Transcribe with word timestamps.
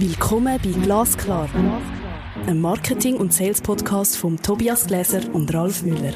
Willkommen 0.00 0.60
bei 0.62 0.70
Glasklar, 0.70 1.48
einem 2.46 2.60
Marketing- 2.60 3.16
und 3.16 3.32
Sales-Podcast 3.32 4.16
von 4.16 4.40
Tobias 4.40 4.86
Gläser 4.86 5.22
und 5.34 5.52
Ralf 5.52 5.82
Müller. 5.82 6.12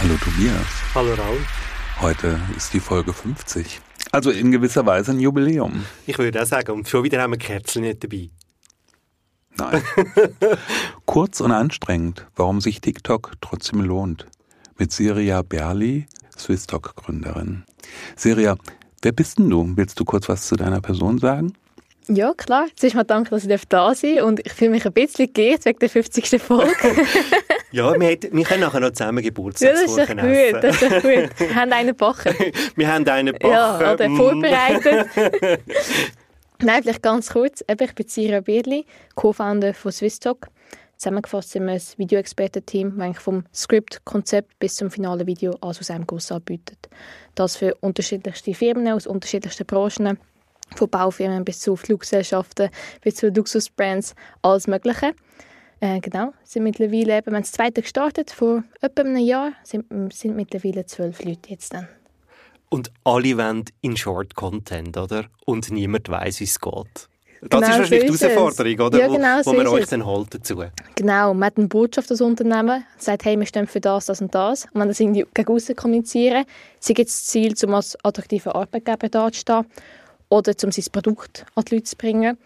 Hallo 0.00 0.16
Tobias. 0.16 0.66
Hallo 0.96 1.14
Raul. 1.14 1.38
Heute 2.00 2.40
ist 2.56 2.74
die 2.74 2.80
Folge 2.80 3.12
50. 3.12 3.80
Also 4.10 4.32
in 4.32 4.50
gewisser 4.50 4.84
Weise 4.84 5.12
ein 5.12 5.20
Jubiläum. 5.20 5.84
Ich 6.08 6.18
würde 6.18 6.42
auch 6.42 6.46
sagen, 6.46 6.72
und 6.72 6.88
schon 6.88 7.04
wieder 7.04 7.22
haben 7.22 7.34
wir 7.34 7.38
Kerzen 7.38 7.82
nicht 7.82 8.02
dabei. 8.02 8.30
Nein. 9.58 9.82
Kurz 11.06 11.40
und 11.40 11.52
anstrengend, 11.52 12.26
warum 12.36 12.60
sich 12.60 12.80
TikTok 12.80 13.32
trotzdem 13.40 13.80
lohnt. 13.80 14.26
Mit 14.76 14.92
Siria 14.92 15.42
Berli, 15.42 16.06
Swisstalk-Gründerin. 16.36 17.64
Siria, 18.16 18.56
wer 19.02 19.12
bist 19.12 19.38
denn 19.38 19.50
du? 19.50 19.72
Willst 19.76 20.00
du 20.00 20.04
kurz 20.04 20.28
was 20.28 20.48
zu 20.48 20.56
deiner 20.56 20.80
Person 20.80 21.18
sagen? 21.18 21.54
Ja, 22.08 22.34
klar. 22.34 22.66
Zuerst 22.76 22.96
mal 22.96 23.04
danke, 23.04 23.30
dass 23.30 23.46
ich 23.46 23.64
da 23.68 23.94
sein 23.94 24.16
darf. 24.16 24.26
Und 24.26 24.40
ich 24.44 24.52
fühle 24.52 24.72
mich 24.72 24.84
ein 24.84 24.92
bisschen 24.92 25.32
geehrt 25.32 25.64
wegen 25.64 25.78
der 25.78 25.88
50. 25.88 26.42
Folge. 26.42 26.72
ja, 27.70 27.98
wir, 27.98 28.12
hat, 28.12 28.28
wir 28.30 28.44
können 28.44 28.60
nachher 28.60 28.80
noch 28.80 28.90
zusammen 28.90 29.22
Geburtstagskuchen 29.22 30.18
ja, 30.18 30.60
das 30.60 30.74
ist 30.74 30.80
gut, 30.80 30.92
das 30.92 30.92
ist 30.92 31.02
gut. 31.02 31.40
Wir 31.48 31.54
haben 31.54 31.72
einen 31.72 31.88
gebacken. 31.88 32.34
wir 32.76 32.92
haben 32.92 33.08
einen 33.08 33.32
gebacken. 33.32 33.50
Ja, 33.50 33.92
oder 33.92 34.10
vorbereitet. 34.10 35.60
Nein, 36.64 36.82
vielleicht 36.82 37.02
ganz 37.02 37.30
kurz. 37.30 37.62
Ich 37.68 37.94
bin 37.94 38.08
Sira 38.08 38.40
Birli, 38.40 38.86
Co-Founder 39.16 39.74
von 39.74 39.92
Swisstalk. 39.92 40.48
Zusammengefasst 40.96 41.50
sind 41.50 41.66
wir 41.66 41.74
ein 41.74 41.82
Videoexperten-Team, 41.98 42.96
das 42.96 43.18
vom 43.18 43.44
Skript, 43.52 44.02
Konzept 44.06 44.58
bis 44.60 44.76
zum 44.76 44.90
finalen 44.90 45.26
Video 45.26 45.54
alles 45.60 45.80
aus 45.80 45.90
einem 45.90 46.06
Guss 46.06 46.32
anbietet. 46.32 46.88
Das 47.34 47.56
für 47.56 47.74
unterschiedlichste 47.82 48.54
Firmen 48.54 48.88
aus 48.88 49.06
unterschiedlichsten 49.06 49.66
Branchen 49.66 50.18
von 50.74 50.88
Baufirmen 50.88 51.44
bis 51.44 51.60
zu 51.60 51.76
Fluggesellschaften, 51.76 52.70
bis 53.02 53.16
zu 53.16 53.28
Luxusbrands, 53.28 54.14
alles 54.40 54.66
Mögliche. 54.66 55.12
Äh, 55.80 56.00
genau, 56.00 56.32
sind 56.44 56.62
mittlerweile, 56.62 57.18
eben, 57.18 57.26
wir 57.26 57.34
haben 57.34 57.42
das 57.42 57.52
zweite 57.52 57.82
gestartet, 57.82 58.30
vor 58.30 58.64
etwa 58.80 59.02
einem 59.02 59.18
Jahr, 59.18 59.52
sind, 59.64 59.84
sind 60.14 60.34
mittlerweile 60.34 60.86
zwölf 60.86 61.22
Leute 61.24 61.50
jetzt 61.50 61.74
dann. 61.74 61.88
Und 62.74 62.90
alle 63.04 63.38
wollen 63.38 63.66
in 63.82 63.96
Short-Content, 63.96 64.96
oder? 64.96 65.26
Und 65.46 65.70
niemand 65.70 66.08
weiß, 66.08 66.40
wie 66.40 66.44
es 66.44 66.58
geht. 66.58 66.74
Das 66.74 67.48
genau 67.48 67.68
ist 67.68 67.78
wahrscheinlich 67.78 68.10
so 68.10 68.26
die 68.26 68.32
Herausforderung, 68.32 68.86
oder? 68.86 68.98
Ja, 68.98 69.06
genau 69.06 69.40
wo, 69.44 69.52
wo 69.52 69.56
man 69.58 69.66
euch 69.68 69.86
dann 69.86 70.04
holt 70.04 70.34
dazu. 70.34 70.64
Genau, 70.96 71.34
man 71.34 71.44
hat 71.44 71.56
eine 71.56 71.68
Botschaft 71.68 72.10
als 72.10 72.20
Unternehmen, 72.20 72.84
sagt, 72.98 73.26
hey, 73.26 73.38
wir 73.38 73.46
stehen 73.46 73.68
für 73.68 73.80
das, 73.80 74.06
das 74.06 74.20
und 74.20 74.34
das. 74.34 74.64
Und 74.72 74.80
wenn 74.80 74.88
das 74.88 74.98
irgendwie 74.98 75.24
gegen 75.32 75.76
kommunizieren, 75.76 76.46
sie 76.80 76.94
gibt 76.94 77.10
das 77.10 77.24
Ziel, 77.26 77.54
um 77.64 77.74
als 77.74 77.96
attraktiver 78.04 78.56
Arbeitgeber 78.56 79.08
dazustehen 79.08 79.66
oder 80.28 80.52
um 80.64 80.72
sein 80.72 80.84
Produkt 80.90 81.46
an 81.54 81.64
die 81.66 81.76
Leute 81.76 81.84
zu 81.84 81.94
bringen. 81.94 82.36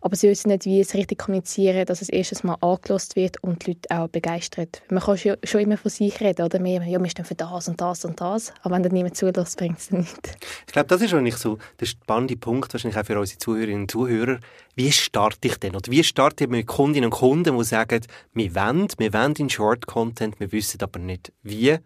Aber 0.00 0.16
sie 0.16 0.28
wissen 0.28 0.48
nicht, 0.48 0.64
wie 0.64 0.80
es 0.80 0.94
richtig 0.94 1.18
kommunizieren, 1.18 1.84
dass 1.86 2.02
es 2.02 2.08
erstes 2.08 2.42
Mal 2.42 2.56
angelost 2.60 3.16
wird 3.16 3.42
und 3.42 3.66
die 3.66 3.72
Leute 3.72 3.90
auch 3.90 4.08
begeistert. 4.08 4.82
Man 4.90 5.02
kann 5.02 5.18
schon, 5.18 5.36
immer 5.60 5.76
von 5.76 5.90
sich 5.90 6.20
reden, 6.20 6.44
oder? 6.44 6.62
Wir, 6.62 6.82
ja, 6.82 7.00
wir 7.00 7.10
stehen 7.10 7.24
für 7.24 7.34
das 7.34 7.68
und 7.68 7.80
das 7.80 8.04
und 8.04 8.20
das. 8.20 8.52
Aber 8.62 8.74
wenn 8.74 8.82
dann 8.82 8.92
niemand 8.92 9.16
zulässt, 9.16 9.58
bringt 9.58 9.78
es 9.78 9.90
nicht. 9.90 10.38
Ich 10.66 10.72
glaube, 10.72 10.88
das 10.88 11.02
ist 11.02 11.14
eigentlich 11.14 11.36
so 11.36 11.58
der 11.78 11.86
spannende 11.86 12.36
Punkt, 12.36 12.72
wahrscheinlich 12.72 12.98
auch 12.98 13.06
für 13.06 13.18
unsere 13.18 13.38
Zuhörerinnen 13.38 13.82
und 13.82 13.90
Zuhörer. 13.90 14.38
Wie 14.74 14.92
starte 14.92 15.48
ich 15.48 15.56
denn? 15.56 15.76
Oder 15.76 15.90
wie 15.90 16.04
starte 16.04 16.44
ich 16.44 16.50
mit 16.50 16.66
Kundinnen 16.66 17.06
und 17.06 17.18
Kunden, 17.18 17.56
die 17.56 17.64
sagen, 17.64 18.00
wir 18.34 18.54
wollen, 18.54 18.88
wir 18.98 19.12
wollen 19.12 19.34
in 19.36 19.50
Short-Content, 19.50 20.40
wir 20.40 20.52
wissen 20.52 20.80
aber 20.82 20.98
nicht 20.98 21.32
wie 21.42 21.78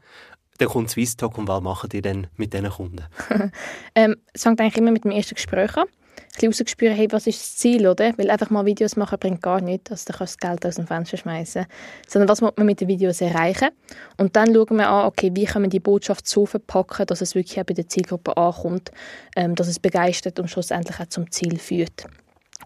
dann 0.59 0.69
kommt 0.69 0.91
Swisstalk 0.91 1.37
und 1.37 1.49
was 1.49 1.61
macht 1.61 1.95
ihr 1.95 2.03
denn 2.03 2.29
mit 2.37 2.53
diesen 2.53 2.71
Kunden? 2.71 3.05
ähm, 3.95 4.17
es 4.33 4.43
fängt 4.43 4.61
eigentlich 4.61 4.77
immer 4.77 4.93
mit 4.93 5.05
dem 5.05 5.11
ersten 5.11 5.35
Gespräch 5.35 5.77
an. 5.77 5.87
Bisschen 6.35 6.49
rausgespürt, 6.49 6.97
hey, 6.97 7.09
was 7.11 7.27
ist 7.27 7.41
das 7.41 7.57
Ziel, 7.57 7.87
oder? 7.87 8.17
Weil 8.19 8.31
einfach 8.31 8.51
mal 8.51 8.67
Videos 8.67 8.97
machen 8.97 9.19
bringt 9.19 9.43
gar 9.43 9.61
nichts, 9.61 9.91
also 9.91 10.05
dann 10.07 10.19
kannst 10.19 10.35
du 10.35 10.39
das 10.41 10.51
Geld 10.51 10.67
aus 10.67 10.75
dem 10.77 10.87
Fenster 10.87 11.17
schmeißen. 11.17 11.67
Sondern 12.09 12.29
was 12.29 12.41
muss 12.41 12.53
man 12.57 12.67
mit 12.67 12.81
den 12.81 12.89
Videos 12.89 13.21
erreichen? 13.21 13.69
Und 14.17 14.35
dann 14.37 14.55
schauen 14.55 14.77
wir 14.77 14.89
an, 14.89 15.07
okay, 15.07 15.31
wie 15.35 15.45
können 15.45 15.67
wir 15.67 15.71
die 15.71 15.81
Botschaft 15.81 16.27
so 16.27 16.47
verpacken, 16.47 17.07
dass 17.07 17.21
es 17.21 17.35
wirklich 17.35 17.61
auch 17.61 17.65
bei 17.65 17.75
der 17.75 17.89
Zielgruppe 17.89 18.37
ankommt, 18.37 18.91
ähm, 19.37 19.55
dass 19.55 19.69
es 19.69 19.79
begeistert 19.79 20.39
und 20.41 20.49
schlussendlich 20.49 20.99
auch 20.99 21.07
zum 21.07 21.31
Ziel 21.31 21.59
führt. 21.59 22.07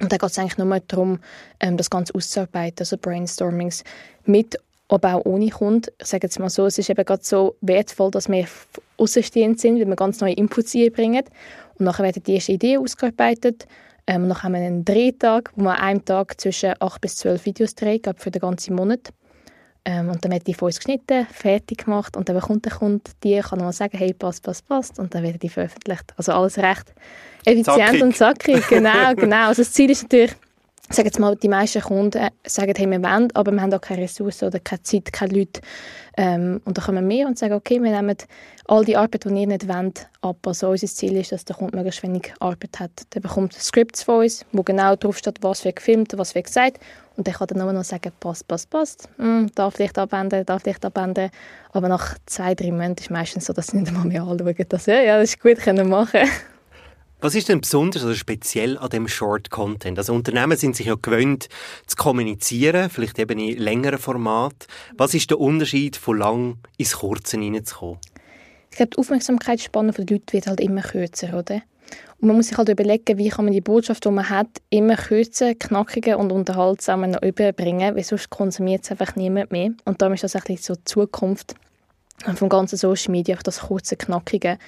Und 0.00 0.12
da 0.12 0.16
geht 0.16 0.30
es 0.30 0.38
eigentlich 0.38 0.58
nur 0.58 0.80
darum, 0.80 1.20
ähm, 1.60 1.76
das 1.76 1.90
Ganze 1.90 2.14
auszuarbeiten, 2.14 2.80
also 2.80 2.96
Brainstormings 2.96 3.84
mit 4.24 4.56
aber 4.88 5.14
auch 5.14 5.24
ohne 5.24 5.50
Kunden. 5.50 5.90
Ich 6.00 6.06
sage 6.06 6.26
jetzt 6.26 6.38
mal 6.38 6.48
so, 6.48 6.66
es 6.66 6.78
ist 6.78 6.90
eben 6.90 7.04
gerade 7.04 7.22
so 7.22 7.56
wertvoll, 7.60 8.10
dass 8.10 8.28
wir 8.28 8.46
außenstehend 8.96 9.60
sind, 9.60 9.78
weil 9.78 9.86
wir 9.86 9.96
ganz 9.96 10.20
neue 10.20 10.32
Inputs 10.32 10.74
einbringen. 10.74 11.24
Und 11.78 11.84
nachher 11.84 12.04
werden 12.04 12.22
die 12.22 12.34
ersten 12.34 12.52
Ideen 12.52 12.80
ausgearbeitet. 12.80 13.66
Ähm, 14.06 14.24
und 14.24 14.30
dann 14.30 14.42
haben 14.42 14.52
wir 14.54 14.60
einen 14.60 14.84
Drehtag, 14.84 15.52
wo 15.54 15.64
man 15.64 15.76
an 15.76 15.82
einem 15.82 16.04
Tag 16.04 16.40
zwischen 16.40 16.74
8 16.78 17.00
bis 17.00 17.16
12 17.18 17.44
Videos 17.44 17.74
dreht, 17.74 18.08
für 18.16 18.30
den 18.30 18.40
ganzen 18.40 18.74
Monat. 18.74 19.10
Ähm, 19.84 20.08
und 20.08 20.24
dann 20.24 20.32
werden 20.32 20.44
die 20.46 20.54
von 20.54 20.66
uns 20.66 20.78
geschnitten, 20.78 21.26
fertig 21.30 21.84
gemacht 21.84 22.16
und 22.16 22.28
dann 22.28 22.36
bekommt 22.36 22.64
der 22.64 22.72
Kunde 22.72 23.10
die, 23.24 23.40
kann 23.40 23.58
nochmal 23.58 23.72
sagen, 23.72 23.96
hey, 23.96 24.12
passt, 24.12 24.42
passt, 24.42 24.68
passt 24.68 24.98
und 24.98 25.14
dann 25.14 25.22
werden 25.22 25.38
die 25.38 25.48
veröffentlicht. 25.48 26.12
Also 26.16 26.32
alles 26.32 26.58
recht 26.58 26.92
effizient 27.46 27.78
zackig. 27.78 28.02
und 28.02 28.16
zackig. 28.16 28.68
Genau, 28.68 29.14
genau. 29.16 29.48
Also 29.48 29.62
das 29.62 29.72
Ziel 29.72 29.90
ist 29.90 30.02
natürlich, 30.02 30.32
sage 30.94 31.08
jetzt 31.08 31.18
mal, 31.18 31.36
die 31.36 31.48
meisten 31.48 31.82
Kunden 31.82 32.28
sagen, 32.46 32.74
hey, 32.76 32.90
wir 32.90 33.02
wollen, 33.02 33.28
aber 33.34 33.52
wir 33.52 33.60
haben 33.60 33.72
auch 33.72 33.80
keine 33.80 34.02
Ressourcen 34.02 34.48
oder 34.48 34.58
keine 34.58 34.82
Zeit, 34.82 35.12
keine 35.12 35.38
Leute. 35.38 35.60
Ähm, 36.16 36.60
und 36.64 36.76
dann 36.76 36.84
kommen 36.84 37.08
wir 37.08 37.26
und 37.26 37.38
sagen, 37.38 37.54
okay, 37.54 37.80
wir 37.80 37.90
nehmen 37.90 38.16
all 38.66 38.84
die 38.84 38.96
Arbeit, 38.96 39.24
die 39.24 39.28
ihr 39.28 39.46
nicht 39.46 39.68
wollt, 39.68 40.08
ab. 40.20 40.38
Also 40.46 40.70
unser 40.70 40.86
Ziel 40.86 41.16
ist, 41.16 41.30
dass 41.30 41.44
der 41.44 41.56
Kunde 41.56 41.76
möglichst 41.76 42.02
wenig 42.02 42.32
Arbeit 42.40 42.80
hat. 42.80 42.90
Der 43.14 43.20
bekommt 43.20 43.52
Scripts 43.52 44.02
von 44.02 44.22
uns, 44.22 44.44
wo 44.52 44.62
genau 44.62 44.96
drauf 44.96 45.18
steht, 45.18 45.42
was 45.42 45.64
wird 45.64 45.76
gefilmt, 45.76 46.12
was 46.16 46.34
wird 46.34 46.46
gesagt. 46.46 46.80
Und 47.16 47.26
der 47.26 47.34
kann 47.34 47.48
dann 47.48 47.58
nur 47.58 47.72
noch 47.72 47.84
sagen, 47.84 48.12
passt, 48.18 48.48
passt, 48.48 48.70
passt. 48.70 49.08
Hm, 49.18 49.50
darf 49.54 49.74
vielleicht 49.74 49.98
abändern, 49.98 50.46
darf 50.46 50.62
vielleicht 50.62 50.84
abändern. 50.84 51.30
Aber 51.72 51.88
nach 51.88 52.16
zwei, 52.26 52.54
drei 52.54 52.70
Monaten 52.70 52.94
ist 52.94 53.02
es 53.02 53.10
meistens 53.10 53.46
so, 53.46 53.52
dass 53.52 53.68
sie 53.68 53.78
nicht 53.78 53.88
einmal 53.88 54.06
mehr 54.06 54.22
anschauen. 54.22 54.66
Dass, 54.68 54.86
ja, 54.86 55.00
ja, 55.00 55.18
das 55.18 55.30
ist 55.30 55.40
gut, 55.40 55.58
können 55.58 55.88
machen 55.88 56.20
was 57.20 57.34
ist 57.34 57.48
denn 57.48 57.60
besonders 57.60 58.04
oder 58.04 58.14
speziell 58.14 58.78
an 58.78 58.90
dem 58.90 59.08
Short 59.08 59.50
Content? 59.50 59.98
Also 59.98 60.14
Unternehmen 60.14 60.56
sind 60.56 60.76
sich 60.76 60.86
ja 60.86 60.94
gewöhnt 61.00 61.48
zu 61.86 61.96
kommunizieren, 61.96 62.90
vielleicht 62.90 63.18
eben 63.18 63.38
in 63.38 63.58
längeren 63.58 63.98
Format. 63.98 64.66
Was 64.96 65.14
ist 65.14 65.30
der 65.30 65.40
Unterschied 65.40 65.96
von 65.96 66.18
lang 66.18 66.58
ins 66.76 66.96
Kurze 66.98 67.38
hineinzukommen? 67.38 67.98
Ich 68.70 68.76
glaube, 68.76 68.90
die 68.90 68.98
Aufmerksamkeitsspanne 68.98 69.92
der 69.92 70.06
Leute 70.06 70.32
wird 70.32 70.46
halt 70.46 70.60
immer 70.60 70.82
kürzer, 70.82 71.36
oder? 71.36 71.62
Und 72.20 72.28
man 72.28 72.36
muss 72.36 72.48
sich 72.48 72.58
halt 72.58 72.68
überlegen, 72.68 73.16
wie 73.18 73.28
kann 73.28 73.44
man 73.44 73.54
die 73.54 73.60
Botschaft, 73.60 74.04
die 74.04 74.10
man 74.10 74.28
hat, 74.28 74.48
immer 74.70 74.96
kürzer, 74.96 75.54
knackiger 75.54 76.18
und 76.18 76.32
unterhaltsamer 76.32 77.06
noch 77.06 77.22
überbringen, 77.22 77.96
weil 77.96 78.04
sonst 78.04 78.30
konsumiert 78.30 78.84
es 78.84 78.90
einfach 78.90 79.16
niemand 79.16 79.52
mehr. 79.52 79.70
Und 79.84 80.02
darum 80.02 80.14
ist 80.14 80.24
das 80.24 80.32
bisschen 80.32 80.56
so 80.58 80.74
die 80.74 80.84
Zukunft 80.84 81.54
vom 82.34 82.48
ganzen 82.48 82.76
Social 82.76 83.12
Media, 83.12 83.38
das 83.42 83.60
kurze, 83.60 83.96
knackige. 83.96 84.58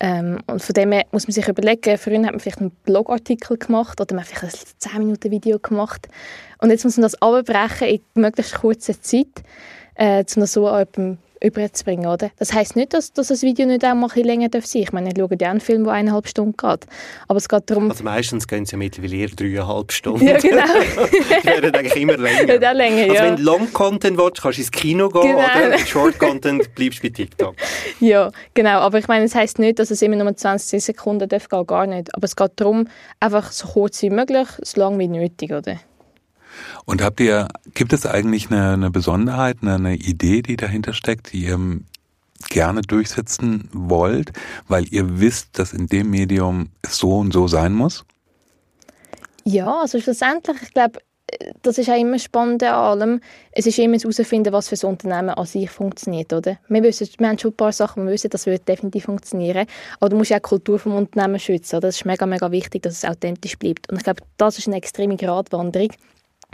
Ähm, 0.00 0.38
und 0.46 0.62
von 0.62 0.74
dem 0.74 0.92
her 0.92 1.06
muss 1.10 1.26
man 1.26 1.32
sich 1.32 1.48
überlegen, 1.48 1.96
früher 1.96 2.18
hat 2.18 2.32
man 2.32 2.40
vielleicht 2.40 2.60
einen 2.60 2.70
Blogartikel 2.84 3.56
gemacht 3.56 4.00
oder 4.00 4.14
man 4.14 4.24
hat 4.24 4.30
vielleicht 4.30 4.56
ein 4.56 4.90
10 4.90 4.98
Minuten 4.98 5.30
Video 5.30 5.58
gemacht. 5.58 6.08
Und 6.58 6.70
jetzt 6.70 6.84
muss 6.84 6.96
man 6.96 7.02
das 7.02 7.20
abbrechen 7.22 7.88
in 7.88 8.00
möglichst 8.14 8.54
kurzer 8.56 9.00
Zeit, 9.00 9.42
äh, 9.94 10.18
um 10.18 10.40
das 10.40 10.52
so 10.52 10.68
an 10.68 11.18
überzubringen, 11.42 12.06
oder? 12.06 12.30
Das 12.38 12.52
heisst 12.52 12.76
nicht, 12.76 12.94
dass, 12.94 13.12
dass 13.12 13.28
das 13.28 13.42
Video 13.42 13.66
nicht 13.66 13.84
auch 13.84 13.94
mal 13.94 14.08
ein 14.14 14.24
länger 14.24 14.48
darf 14.48 14.66
sein. 14.66 14.82
Ich 14.82 14.92
meine, 14.92 15.10
ich 15.10 15.18
schaue 15.18 15.28
ja 15.38 15.50
einen 15.50 15.60
Film, 15.60 15.84
der 15.84 15.92
eineinhalb 15.92 16.28
Stunden 16.28 16.56
geht. 16.56 16.86
Aber 17.28 17.36
es 17.36 17.48
geht 17.48 17.62
darum... 17.66 17.90
Also 17.90 18.04
meistens 18.04 18.46
gehen 18.48 18.64
sie 18.64 18.72
ja 18.72 18.78
mittlerweile 18.78 19.16
eher 19.16 19.28
dreieinhalb 19.28 19.92
Stunden. 19.92 20.26
Ja, 20.26 20.38
genau. 20.38 20.64
die 21.12 21.46
werden 21.46 21.74
eigentlich 21.74 21.96
immer 21.96 22.16
länger. 22.16 22.60
Ja, 22.60 22.72
länger, 22.72 23.02
also 23.02 23.14
ja. 23.14 23.24
wenn 23.24 23.36
du 23.36 23.42
Long-Content 23.42 24.18
willst, 24.18 24.42
kannst 24.42 24.58
du 24.58 24.62
ins 24.62 24.70
Kino 24.70 25.08
gehen 25.08 25.22
genau. 25.22 25.38
oder 25.38 25.78
Short-Content 25.78 26.74
bleibst 26.74 27.02
bei 27.02 27.08
TikTok. 27.08 27.54
Ja, 28.00 28.30
genau. 28.54 28.80
Aber 28.80 28.98
ich 28.98 29.08
meine, 29.08 29.24
es 29.24 29.34
heisst 29.34 29.58
nicht, 29.58 29.78
dass 29.78 29.90
es 29.90 30.02
immer 30.02 30.16
nur 30.16 30.36
20 30.36 30.84
Sekunden 30.84 31.28
darf 31.28 31.48
gehen, 31.48 31.66
gar 31.66 31.86
nicht. 31.86 32.14
Aber 32.14 32.24
es 32.24 32.36
geht 32.36 32.52
darum, 32.56 32.88
einfach 33.20 33.52
so 33.52 33.68
kurz 33.68 34.02
wie 34.02 34.10
möglich, 34.10 34.48
so 34.62 34.80
lang 34.80 34.98
wie 34.98 35.08
nötig, 35.08 35.52
oder? 35.52 35.78
Und 36.84 37.02
habt 37.02 37.20
ihr, 37.20 37.48
gibt 37.74 37.92
es 37.92 38.06
eigentlich 38.06 38.50
eine, 38.50 38.72
eine 38.72 38.90
Besonderheit, 38.90 39.58
eine, 39.62 39.74
eine 39.74 39.94
Idee, 39.96 40.42
die 40.42 40.56
dahinter 40.56 40.92
steckt, 40.92 41.32
die 41.32 41.44
ihr 41.44 41.58
gerne 42.48 42.82
durchsetzen 42.82 43.68
wollt, 43.72 44.32
weil 44.68 44.86
ihr 44.92 45.20
wisst, 45.20 45.58
dass 45.58 45.72
in 45.72 45.86
dem 45.86 46.10
Medium 46.10 46.70
es 46.82 46.98
so 46.98 47.18
und 47.18 47.32
so 47.32 47.48
sein 47.48 47.72
muss? 47.72 48.04
Ja, 49.44 49.80
also 49.80 50.00
schlussendlich, 50.00 50.56
ich 50.62 50.72
glaube, 50.72 51.00
das 51.62 51.78
ist 51.78 51.90
auch 51.90 51.98
immer 51.98 52.18
spannend 52.18 52.62
an 52.62 52.74
allem. 52.74 53.20
Es 53.50 53.66
ist 53.66 53.78
immer 53.78 53.98
herauszufinden, 53.98 54.52
was 54.52 54.68
für 54.68 54.76
das 54.76 54.84
Unternehmen 54.84 55.30
an 55.30 55.46
sich 55.46 55.68
funktioniert, 55.70 56.32
oder? 56.32 56.58
Wir, 56.68 56.82
wissen, 56.82 57.08
wir 57.18 57.28
haben 57.28 57.38
schon 57.38 57.50
ein 57.50 57.56
paar 57.56 57.72
Sachen, 57.72 58.06
wir 58.06 58.12
wissen, 58.12 58.30
das 58.30 58.46
wird 58.46 58.68
definitiv 58.68 59.04
funktionieren. 59.04 59.66
Aber 59.98 60.10
du 60.10 60.16
musst 60.16 60.30
ja 60.30 60.36
auch 60.36 60.42
die 60.42 60.48
Kultur 60.48 60.76
des 60.78 60.86
Unternehmens 60.86 61.42
schützen, 61.42 61.76
oder? 61.76 61.88
Das 61.88 61.96
ist 61.96 62.04
mega, 62.04 62.26
mega 62.26 62.50
wichtig, 62.52 62.82
dass 62.82 62.94
es 62.94 63.04
authentisch 63.04 63.58
bleibt. 63.58 63.90
Und 63.90 63.98
ich 63.98 64.04
glaube, 64.04 64.22
das 64.36 64.58
ist 64.58 64.68
eine 64.68 64.76
extreme 64.76 65.16
Gratwanderung 65.16 65.90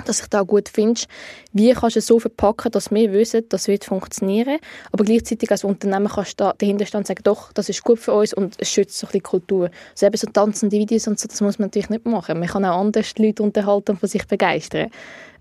dass 0.05 0.21
ich 0.21 0.27
da 0.27 0.43
gut 0.43 0.69
findest, 0.69 1.09
wie 1.53 1.73
kannst 1.73 1.97
du 1.97 2.01
es 2.01 2.07
so 2.07 2.19
verpacken, 2.19 2.71
dass 2.73 2.91
wir 2.91 3.13
wissen, 3.13 3.45
das 3.49 3.69
wird 3.69 3.85
funktionieren, 3.85 4.59
aber 4.91 5.05
gleichzeitig 5.05 5.51
als 5.51 5.65
Unternehmen 5.65 6.09
kannst 6.09 6.41
du 6.41 6.45
da 6.45 6.55
dahinter 6.57 6.87
stehen 6.87 6.99
und 6.99 7.07
sagen, 7.07 7.23
doch, 7.25 7.53
das 7.53 7.69
ist 7.69 7.85
gut 7.85 7.99
für 7.99 8.13
uns 8.13 8.35
und 8.35 8.57
es 8.59 8.71
schützt 8.71 8.99
so 8.99 9.07
ein 9.13 9.23
Kultur. 9.23 9.71
Also 9.93 10.07
eben 10.07 10.17
so 10.17 10.27
tanzende 10.29 10.77
Videos 10.77 11.07
und 11.07 11.19
so, 11.19 11.29
das 11.29 11.41
muss 11.41 11.59
man 11.59 11.67
natürlich 11.67 11.91
nicht 11.91 12.07
machen. 12.07 12.39
Man 12.39 12.49
kann 12.49 12.65
auch 12.65 12.81
anders 12.81 13.17
Leute 13.19 13.43
unterhalten 13.43 13.93
und 13.93 13.99
von 13.99 14.09
sich 14.09 14.27
begeistern. 14.27 14.91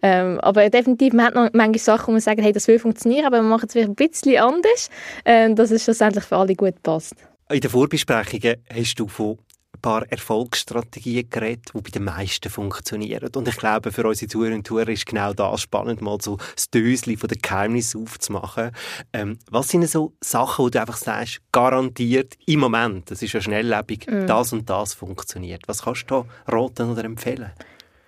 Ähm, 0.04 0.40
aber 0.42 0.70
definitiv, 0.70 1.14
man 1.14 1.28
hat 1.28 1.36
noch 1.36 1.50
manche 1.54 1.80
Sachen, 1.80 2.08
wo 2.08 2.12
man 2.12 2.22
sagt, 2.22 2.42
hey, 2.42 2.52
das 2.52 2.68
will 2.68 2.80
funktionieren, 2.80 3.26
aber 3.26 3.38
wir 3.38 3.44
machen 3.44 3.70
es 3.70 3.76
ein 3.76 3.96
bisschen 3.96 4.38
anders, 4.38 4.90
äh, 5.24 5.54
dass 5.54 5.72
es 5.72 5.84
schlussendlich 5.84 6.24
für 6.24 6.38
alle 6.38 6.56
gut 6.56 6.82
passt. 6.82 7.14
In 7.52 7.60
den 7.60 7.70
Vorbesprechungen 7.70 8.56
hast 8.74 8.96
du 8.96 9.08
von 9.08 9.38
paar 9.82 10.04
Erfolgsstrategien 10.10 11.30
geredet, 11.30 11.72
die 11.74 11.82
bei 11.82 11.90
den 11.90 12.04
meisten 12.04 12.50
funktionieren. 12.50 13.30
Und 13.36 13.48
ich 13.48 13.58
glaube, 13.58 13.92
für 13.92 14.06
unsere 14.08 14.30
Zuhörer 14.30 14.56
und 14.56 14.68
Zuhörer 14.68 14.90
ist 14.90 15.06
genau 15.06 15.34
das 15.34 15.62
spannend, 15.62 16.02
mal 16.02 16.18
so 16.22 16.38
das 16.56 16.70
Dösli 16.70 17.18
von 17.18 17.30
den 17.30 17.42
Geheimnissen 17.42 18.04
aufzumachen. 18.04 18.72
Ähm, 19.14 19.40
was 19.50 19.70
sind 19.70 19.88
so 19.90 20.14
Sachen, 20.22 20.66
wo 20.66 20.70
du 20.70 20.80
einfach 20.80 20.98
sagst, 20.98 21.42
garantiert 21.52 22.36
im 22.46 22.60
Moment, 22.60 23.12
das 23.12 23.22
ist 23.22 23.34
ja 23.34 23.42
schnelllebig, 23.42 24.08
mm. 24.08 24.28
das 24.28 24.54
und 24.54 24.70
das 24.70 24.94
funktioniert. 24.94 25.64
Was 25.68 25.84
kannst 25.84 26.10
du 26.10 26.26
da 26.48 26.56
raten 26.56 26.92
oder 26.92 27.04
empfehlen? 27.04 27.52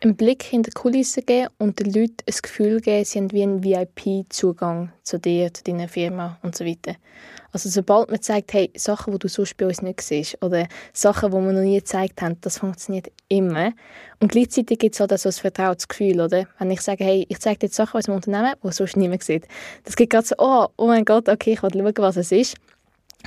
Einen 0.04 0.16
Blick 0.16 0.44
hinter 0.44 0.70
die 0.72 0.80
Kulissen 0.80 1.26
geben 1.26 1.48
und 1.60 1.80
den 1.80 1.94
Leuten 1.94 2.18
ein 2.28 2.36
Gefühl 2.42 2.82
geben, 2.82 3.06
sie 3.06 3.20
haben 3.20 3.32
wie 3.32 3.44
einen 3.44 3.64
VIP-Zugang 3.64 4.92
zu 5.04 5.18
dir, 5.18 5.54
zu 5.54 5.64
deiner 5.64 5.88
Firma 5.88 6.38
und 6.42 6.56
so 6.56 6.66
weiter. 6.66 6.96
Also 7.54 7.70
sobald 7.70 8.10
man 8.10 8.22
sagt, 8.22 8.54
hey, 8.54 8.72
Sachen, 8.76 9.14
die 9.14 9.20
du 9.20 9.28
sonst 9.28 9.56
bei 9.58 9.68
uns 9.68 9.82
nicht 9.82 10.02
siehst 10.02 10.42
oder 10.42 10.68
Sachen, 10.92 11.32
die 11.32 11.38
wir 11.38 11.54
noch 11.54 11.62
nie 11.62 11.78
gezeigt 11.78 12.22
haben, 12.22 12.38
das 12.42 12.58
funktioniert 12.58 13.12
immer. 13.30 13.72
Und 14.20 14.32
gleichzeitig 14.32 14.80
gibt 14.80 14.96
es 14.96 15.00
halt 15.00 15.14
auch 15.14 15.18
so 15.18 15.30
ein 15.30 15.34
vertrautes 15.34 15.88
Gefühl, 15.88 16.20
oder? 16.20 16.48
Wenn 16.58 16.72
ich 16.72 16.82
sage, 16.82 17.04
hey, 17.04 17.26
ich 17.30 17.40
zeige 17.40 17.60
dir 17.60 17.66
jetzt 17.68 17.76
Sachen 17.76 17.98
aus 17.98 18.06
dem 18.06 18.16
Unternehmen, 18.16 18.56
die 18.64 18.72
sonst 18.72 18.98
niemand 18.98 19.24
sieht. 19.24 19.48
Das 19.84 19.96
gibt 19.96 20.12
gerade 20.12 20.26
so, 20.26 20.36
oh, 20.40 20.68
oh 20.78 20.88
mein 20.88 21.06
Gott, 21.06 21.30
okay, 21.30 21.54
ich 21.54 21.62
will 21.62 21.72
schauen, 21.72 21.94
was 21.98 22.18
es 22.18 22.32
ist. 22.32 22.58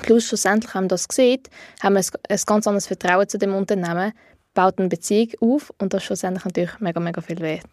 Plus 0.03 0.27
schlussendlich 0.27 0.75
haben 0.75 0.85
wir 0.85 0.89
das 0.89 1.09
gesehen, 1.09 1.43
haben 1.81 1.95
wir 1.95 2.05
ein 2.29 2.41
ganz 2.45 2.67
anderes 2.67 2.87
Vertrauen 2.87 3.29
zu 3.29 3.39
dem 3.39 3.55
Unternehmen, 3.55 4.13
baut 4.57 4.81
eine 4.81 4.89
Beziehung 4.89 5.29
auf 5.41 5.73
und 5.79 5.95
das 5.95 6.03
ist 6.03 6.07
schlussendlich 6.07 6.45
natürlich 6.45 6.81
mega, 6.81 6.99
mega 6.99 7.21
viel 7.21 7.39
wert. 7.39 7.69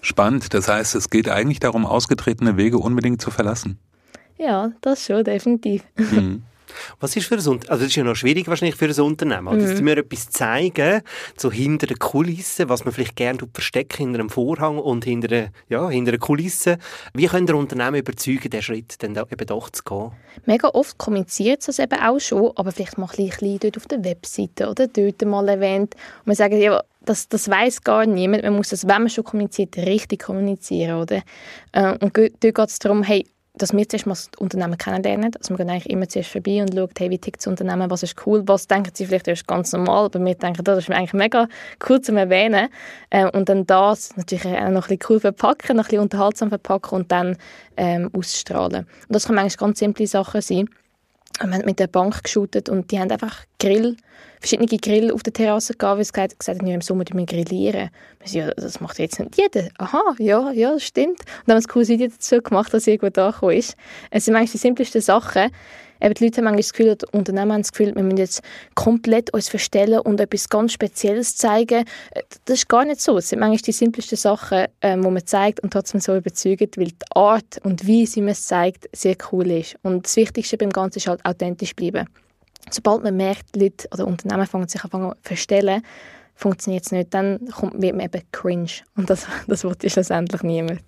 Spannend. 0.00 0.52
Das 0.54 0.66
heißt, 0.66 0.96
es 0.96 1.10
geht 1.10 1.28
eigentlich 1.28 1.60
darum, 1.60 1.86
ausgetretene 1.86 2.56
Wege 2.56 2.78
unbedingt 2.78 3.20
zu 3.20 3.30
verlassen. 3.30 3.78
Ja, 4.38 4.72
das 4.80 5.04
schon, 5.04 5.22
definitiv. 5.22 5.84
Mhm. 5.96 6.42
Was 7.00 7.16
ist 7.16 7.26
für 7.26 7.34
ein 7.34 7.40
Unternehmen? 7.40 7.70
Also, 7.70 7.82
das 7.82 7.90
ist 7.90 7.96
ja 7.96 8.04
noch 8.04 8.16
schwierig 8.16 8.48
wahrscheinlich 8.48 8.76
für 8.76 8.86
ein 8.86 9.00
Unternehmen. 9.00 9.48
Also, 9.48 9.66
mhm. 9.66 9.70
dass 9.70 9.80
mir 9.80 9.98
etwas 9.98 10.30
zeigen, 10.30 11.02
so 11.36 11.50
hinter 11.50 11.86
den 11.86 11.98
Kulissen, 11.98 12.68
was 12.68 12.84
man 12.84 12.92
vielleicht 12.92 13.16
gerne 13.16 13.38
verstecken 13.52 13.98
hinter 13.98 14.20
einem 14.20 14.30
Vorhang 14.30 14.78
und 14.78 15.04
hinter, 15.04 15.28
der, 15.28 15.50
ja, 15.68 15.88
hinter 15.88 16.12
den 16.12 16.20
Kulissen. 16.20 16.76
Wie 17.14 17.26
können 17.26 17.46
der 17.46 17.56
Unternehmen 17.56 17.96
überzeugen, 17.96 18.50
den 18.50 18.62
Schritt 18.62 19.02
dann 19.02 19.16
eben 19.16 19.46
doch 19.46 19.70
zu 19.70 19.82
gehen? 19.82 20.12
Mega 20.46 20.68
oft 20.68 20.98
kommuniziert 20.98 21.66
es 21.68 21.78
eben 21.78 21.98
auch 22.00 22.18
schon, 22.18 22.52
aber 22.56 22.72
vielleicht 22.72 22.98
mal 22.98 23.08
ein 23.16 23.28
bisschen 23.28 23.58
dort 23.58 23.76
auf 23.76 23.86
der 23.86 24.04
Webseite 24.04 24.68
oder 24.68 24.86
dort 24.86 25.22
mal 25.24 25.48
erwähnt. 25.48 25.94
Und 26.24 26.30
wir 26.30 26.36
sagen, 26.36 26.60
ja, 26.60 26.82
das, 27.04 27.28
das 27.28 27.48
weiß 27.48 27.82
gar 27.82 28.06
niemand. 28.06 28.42
Man 28.42 28.56
muss 28.56 28.70
das, 28.70 28.86
wenn 28.86 29.02
man 29.02 29.10
schon 29.10 29.24
kommuniziert, 29.24 29.76
richtig 29.76 30.22
kommunizieren, 30.22 31.00
oder? 31.00 31.22
Äh, 31.72 31.96
und 31.98 32.16
dort 32.16 32.40
geht 32.40 32.58
es 32.58 32.78
darum, 32.78 33.02
hey, 33.02 33.26
dass 33.54 33.72
wir 33.72 33.86
zuerst 33.88 34.06
mal 34.06 34.14
das 34.14 34.30
Unternehmen 34.38 34.78
kennenlernen. 34.78 35.30
Also 35.36 35.50
wir 35.50 35.58
gehen 35.58 35.70
eigentlich 35.70 35.90
immer 35.90 36.08
zuerst 36.08 36.30
vorbei 36.30 36.62
und 36.62 36.74
schauen, 36.74 36.88
hey, 36.96 37.10
wie 37.10 37.18
tickt 37.18 37.40
das 37.40 37.46
Unternehmen, 37.46 37.90
was 37.90 38.02
ist 38.02 38.26
cool, 38.26 38.42
was 38.46 38.66
denken 38.66 38.92
sie 38.94 39.06
vielleicht 39.06 39.28
erst 39.28 39.46
ganz 39.46 39.72
normal, 39.72 40.06
aber 40.06 40.24
wir 40.24 40.34
denken, 40.34 40.64
das 40.64 40.78
ist 40.78 40.90
eigentlich 40.90 41.12
mega 41.12 41.48
cool 41.88 42.00
zu 42.00 42.14
erwähnen. 42.14 42.68
Äh, 43.10 43.30
und 43.30 43.48
dann 43.48 43.66
das 43.66 44.16
natürlich 44.16 44.46
auch 44.46 44.70
noch 44.70 44.88
ein 44.88 44.96
bisschen 44.96 44.98
cool 45.08 45.20
verpacken, 45.20 45.76
noch 45.76 45.84
ein 45.84 45.88
bisschen 45.88 46.02
unterhaltsam 46.02 46.48
verpacken 46.48 46.96
und 46.96 47.12
dann 47.12 47.36
ähm, 47.76 48.10
ausstrahlen. 48.12 48.86
Und 49.08 49.14
das 49.14 49.26
können 49.26 49.38
eigentlich 49.38 49.58
ganz 49.58 49.78
simple 49.78 50.06
Sachen 50.06 50.40
sein. 50.40 50.68
Wir 51.40 51.50
haben 51.50 51.64
mit 51.64 51.78
der 51.78 51.86
Bank 51.86 52.22
geshootet 52.22 52.68
und 52.68 52.90
die 52.90 52.98
haben 52.98 53.10
einfach 53.10 53.44
Grill 53.58 53.96
verschiedene 54.42 54.78
Grill 54.78 55.12
auf 55.12 55.22
der 55.22 55.32
Terrasse 55.32 55.74
gehabt, 55.74 55.98
weil 55.98 56.04
sie 56.04 56.12
gesagt, 56.12 56.38
gesagt 56.38 56.60
haben, 56.60 56.66
ja, 56.66 56.74
im 56.74 56.80
Sommer 56.80 57.04
wir 57.10 57.26
grillieren. 57.26 57.90
Wir 58.24 58.46
ja, 58.46 58.50
das 58.54 58.80
macht 58.80 58.98
jetzt 58.98 59.18
nicht 59.20 59.36
jeder. 59.36 59.68
Aha, 59.78 60.02
ja, 60.18 60.50
ja, 60.50 60.72
das 60.72 60.82
stimmt. 60.82 61.20
Und 61.20 61.26
dann 61.46 61.56
haben 61.56 61.62
wir 61.62 61.68
ein 61.68 61.72
cooles 61.72 61.88
Video 61.88 62.08
dazu 62.08 62.42
gemacht, 62.42 62.74
dass 62.74 62.86
irgendwo 62.86 63.10
da 63.10 63.30
ist. 63.50 63.76
Es 64.10 64.24
sind 64.24 64.34
eigentlich 64.34 64.50
die 64.50 64.58
simplesten 64.58 65.00
Sachen. 65.00 65.50
Eben 66.02 66.14
die 66.14 66.24
Leute 66.24 66.38
haben 66.38 66.44
manchmal 66.44 66.62
das 66.62 66.72
Gefühl, 66.72 66.96
die 66.96 67.06
Unternehmen 67.16 67.52
haben 67.52 67.62
das 67.62 67.72
Gefühl, 67.72 67.94
wir 67.94 68.02
müssen 68.02 68.16
jetzt 68.16 68.42
komplett 68.74 69.32
uns 69.32 69.48
verstellen 69.48 70.00
und 70.00 70.20
etwas 70.20 70.48
ganz 70.48 70.72
Spezielles 70.72 71.36
zeigen. 71.36 71.84
Das 72.44 72.58
ist 72.58 72.68
gar 72.68 72.84
nicht 72.84 73.00
so. 73.00 73.18
Es 73.18 73.28
sind 73.28 73.38
manchmal 73.38 73.58
die 73.58 73.72
simplesten 73.72 74.18
Sachen, 74.18 74.66
ähm, 74.80 75.02
die 75.02 75.10
man 75.10 75.26
zeigt 75.26 75.60
und 75.60 75.72
trotzdem 75.72 76.00
so 76.00 76.16
überzeugt, 76.16 76.76
weil 76.76 76.88
die 76.88 76.96
Art 77.14 77.58
und 77.62 77.86
wie 77.86 78.06
sie 78.06 78.22
es 78.22 78.46
zeigt, 78.46 78.88
sehr 78.92 79.16
cool 79.30 79.50
ist. 79.50 79.76
Und 79.82 80.06
das 80.06 80.16
Wichtigste 80.16 80.56
beim 80.56 80.70
Ganzen 80.70 80.98
ist 80.98 81.06
halt 81.06 81.24
authentisch 81.24 81.76
bleiben 81.76 82.06
sobald 82.70 83.02
man 83.02 83.16
merkt, 83.16 83.56
Leute 83.56 83.88
oder 83.92 84.06
Unternehmen 84.06 84.46
fangen 84.46 84.68
sich 84.68 84.82
an 84.84 85.14
verstellen, 85.22 85.82
funktioniert 86.34 86.84
es 86.84 86.92
nicht, 86.92 87.12
dann 87.14 87.48
kommt, 87.48 87.80
wird 87.80 87.96
man 87.96 88.06
eben 88.06 88.22
cringe. 88.32 88.70
Und 88.96 89.10
das, 89.10 89.26
das 89.46 89.64
will 89.64 89.76
schlussendlich 89.86 90.42
niemand. 90.42 90.80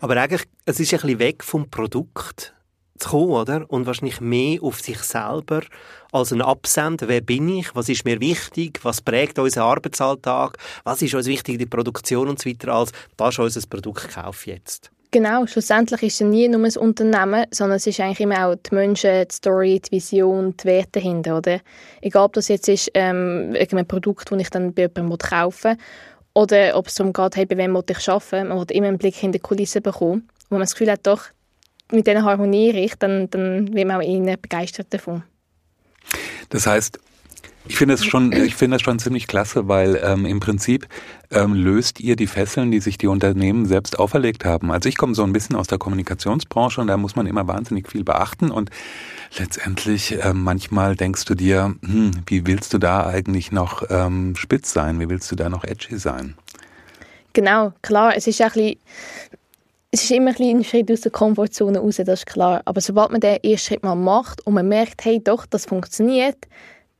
Aber 0.00 0.16
eigentlich, 0.16 0.44
es 0.64 0.80
ist 0.80 0.92
ein 0.94 1.00
bisschen 1.00 1.18
weg 1.18 1.44
vom 1.44 1.70
Produkt 1.70 2.54
zu 2.98 3.10
kommen, 3.10 3.32
oder? 3.32 3.64
Und 3.68 3.86
wahrscheinlich 3.86 4.20
mehr 4.20 4.62
auf 4.62 4.80
sich 4.80 4.98
selber 4.98 5.62
als 6.12 6.32
ein 6.32 6.42
Absender. 6.42 7.08
Wer 7.08 7.20
bin 7.20 7.48
ich? 7.48 7.74
Was 7.74 7.88
ist 7.88 8.04
mir 8.04 8.20
wichtig? 8.20 8.80
Was 8.82 9.00
prägt 9.00 9.38
unseren 9.38 9.64
Arbeitsalltag? 9.64 10.56
Was 10.84 11.02
ist 11.02 11.14
uns 11.14 11.26
wichtig 11.26 11.54
in 11.54 11.58
der 11.58 11.66
Produktion 11.66 12.28
und 12.28 12.40
so 12.40 12.48
weiter 12.48 12.72
als, 12.72 12.92
das 13.16 13.30
ist 13.30 13.38
unser 13.38 13.66
Produkt, 13.68 14.08
kauf 14.08 14.46
jetzt. 14.46 14.90
Genau, 15.12 15.46
schlussendlich 15.46 16.02
ist 16.02 16.20
es 16.20 16.26
nie 16.26 16.48
nur 16.48 16.64
ein 16.64 16.76
Unternehmen, 16.76 17.46
sondern 17.50 17.76
es 17.76 17.86
ist 17.86 18.00
eigentlich 18.00 18.20
immer 18.20 18.46
auch 18.46 18.56
die 18.56 18.74
Menschen, 18.74 19.26
die 19.26 19.34
Story, 19.34 19.80
die 19.80 19.92
Vision, 19.92 20.54
die 20.56 20.64
Werte 20.64 21.00
dahinter, 21.00 21.38
oder? 21.38 21.60
Egal, 22.02 22.24
ob 22.24 22.32
das 22.34 22.48
jetzt 22.48 22.68
ist 22.68 22.90
ähm, 22.94 23.54
ein 23.54 23.86
Produkt, 23.86 24.30
das 24.30 24.40
ich 24.40 24.50
dann 24.50 24.74
bei 24.74 24.82
jemandem 24.82 25.16
kaufen 25.16 25.70
will, 25.70 25.78
oder 26.34 26.76
ob 26.76 26.88
es 26.88 26.94
darum 26.94 27.14
geht, 27.14 27.36
hey, 27.36 27.46
bei 27.46 27.56
wem 27.56 27.74
ich 27.74 28.08
arbeiten 28.10 28.48
man 28.48 28.58
will 28.58 28.76
immer 28.76 28.88
einen 28.88 28.98
Blick 28.98 29.14
hinter 29.14 29.38
die 29.38 29.42
Kulissen 29.42 29.82
bekommen, 29.82 30.28
wo 30.50 30.56
man 30.56 30.62
das 30.62 30.72
Gefühl 30.72 30.90
hat, 30.90 31.06
doch, 31.06 31.28
mit 31.92 32.06
dieser 32.06 32.22
harmoniere 32.22 32.78
ich, 32.78 32.94
dann, 32.96 33.30
dann 33.30 33.74
wird 33.74 33.86
man 33.86 33.96
auch 33.96 34.02
eher 34.02 34.36
begeistert 34.36 34.92
davon. 34.92 35.22
Das 36.48 36.66
heißt, 36.66 36.98
ich 37.68 37.76
finde 37.76 37.94
es 37.94 38.04
schon, 38.04 38.32
ich 38.32 38.54
finde 38.54 38.76
es 38.76 38.82
schon 38.82 38.98
ziemlich 38.98 39.26
klasse, 39.26 39.66
weil 39.66 40.00
ähm, 40.02 40.24
im 40.24 40.38
Prinzip 40.40 40.86
ähm, 41.30 41.54
löst 41.54 42.00
ihr 42.00 42.14
die 42.14 42.28
Fesseln, 42.28 42.70
die 42.70 42.80
sich 42.80 42.96
die 42.96 43.08
Unternehmen 43.08 43.66
selbst 43.66 43.98
auferlegt 43.98 44.44
haben. 44.44 44.70
Also 44.70 44.88
ich 44.88 44.96
komme 44.96 45.14
so 45.14 45.24
ein 45.24 45.32
bisschen 45.32 45.56
aus 45.56 45.66
der 45.66 45.78
Kommunikationsbranche 45.78 46.80
und 46.80 46.86
da 46.86 46.96
muss 46.96 47.16
man 47.16 47.26
immer 47.26 47.48
wahnsinnig 47.48 47.88
viel 47.90 48.04
beachten 48.04 48.50
und 48.50 48.70
letztendlich 49.36 50.22
äh, 50.22 50.32
manchmal 50.32 50.94
denkst 50.94 51.24
du 51.24 51.34
dir, 51.34 51.74
hm, 51.84 52.12
wie 52.26 52.46
willst 52.46 52.72
du 52.72 52.78
da 52.78 53.06
eigentlich 53.06 53.50
noch 53.50 53.82
ähm, 53.90 54.36
spitz 54.36 54.72
sein? 54.72 55.00
Wie 55.00 55.08
willst 55.08 55.30
du 55.32 55.36
da 55.36 55.48
noch 55.48 55.64
edgy 55.64 55.98
sein? 55.98 56.36
Genau, 57.32 57.72
klar. 57.82 58.16
Es 58.16 58.26
ist 58.26 58.40
ein 58.40 58.50
bisschen 58.52 58.76
es 59.90 60.04
ist 60.04 60.10
immer 60.10 60.32
ein, 60.38 60.58
ein 60.58 60.64
Schritt 60.64 60.90
aus 60.90 61.02
der 61.02 61.12
Komfortzone 61.12 61.78
raus, 61.78 61.96
das 61.96 62.20
ist 62.20 62.26
klar. 62.26 62.62
Aber 62.64 62.80
sobald 62.80 63.10
man 63.10 63.20
den 63.20 63.42
ersten 63.42 63.68
Schritt 63.68 63.82
mal 63.82 63.94
macht 63.94 64.46
und 64.46 64.54
man 64.54 64.68
merkt, 64.68 65.04
hey, 65.04 65.22
doch, 65.22 65.46
das 65.46 65.66
funktioniert, 65.66 66.46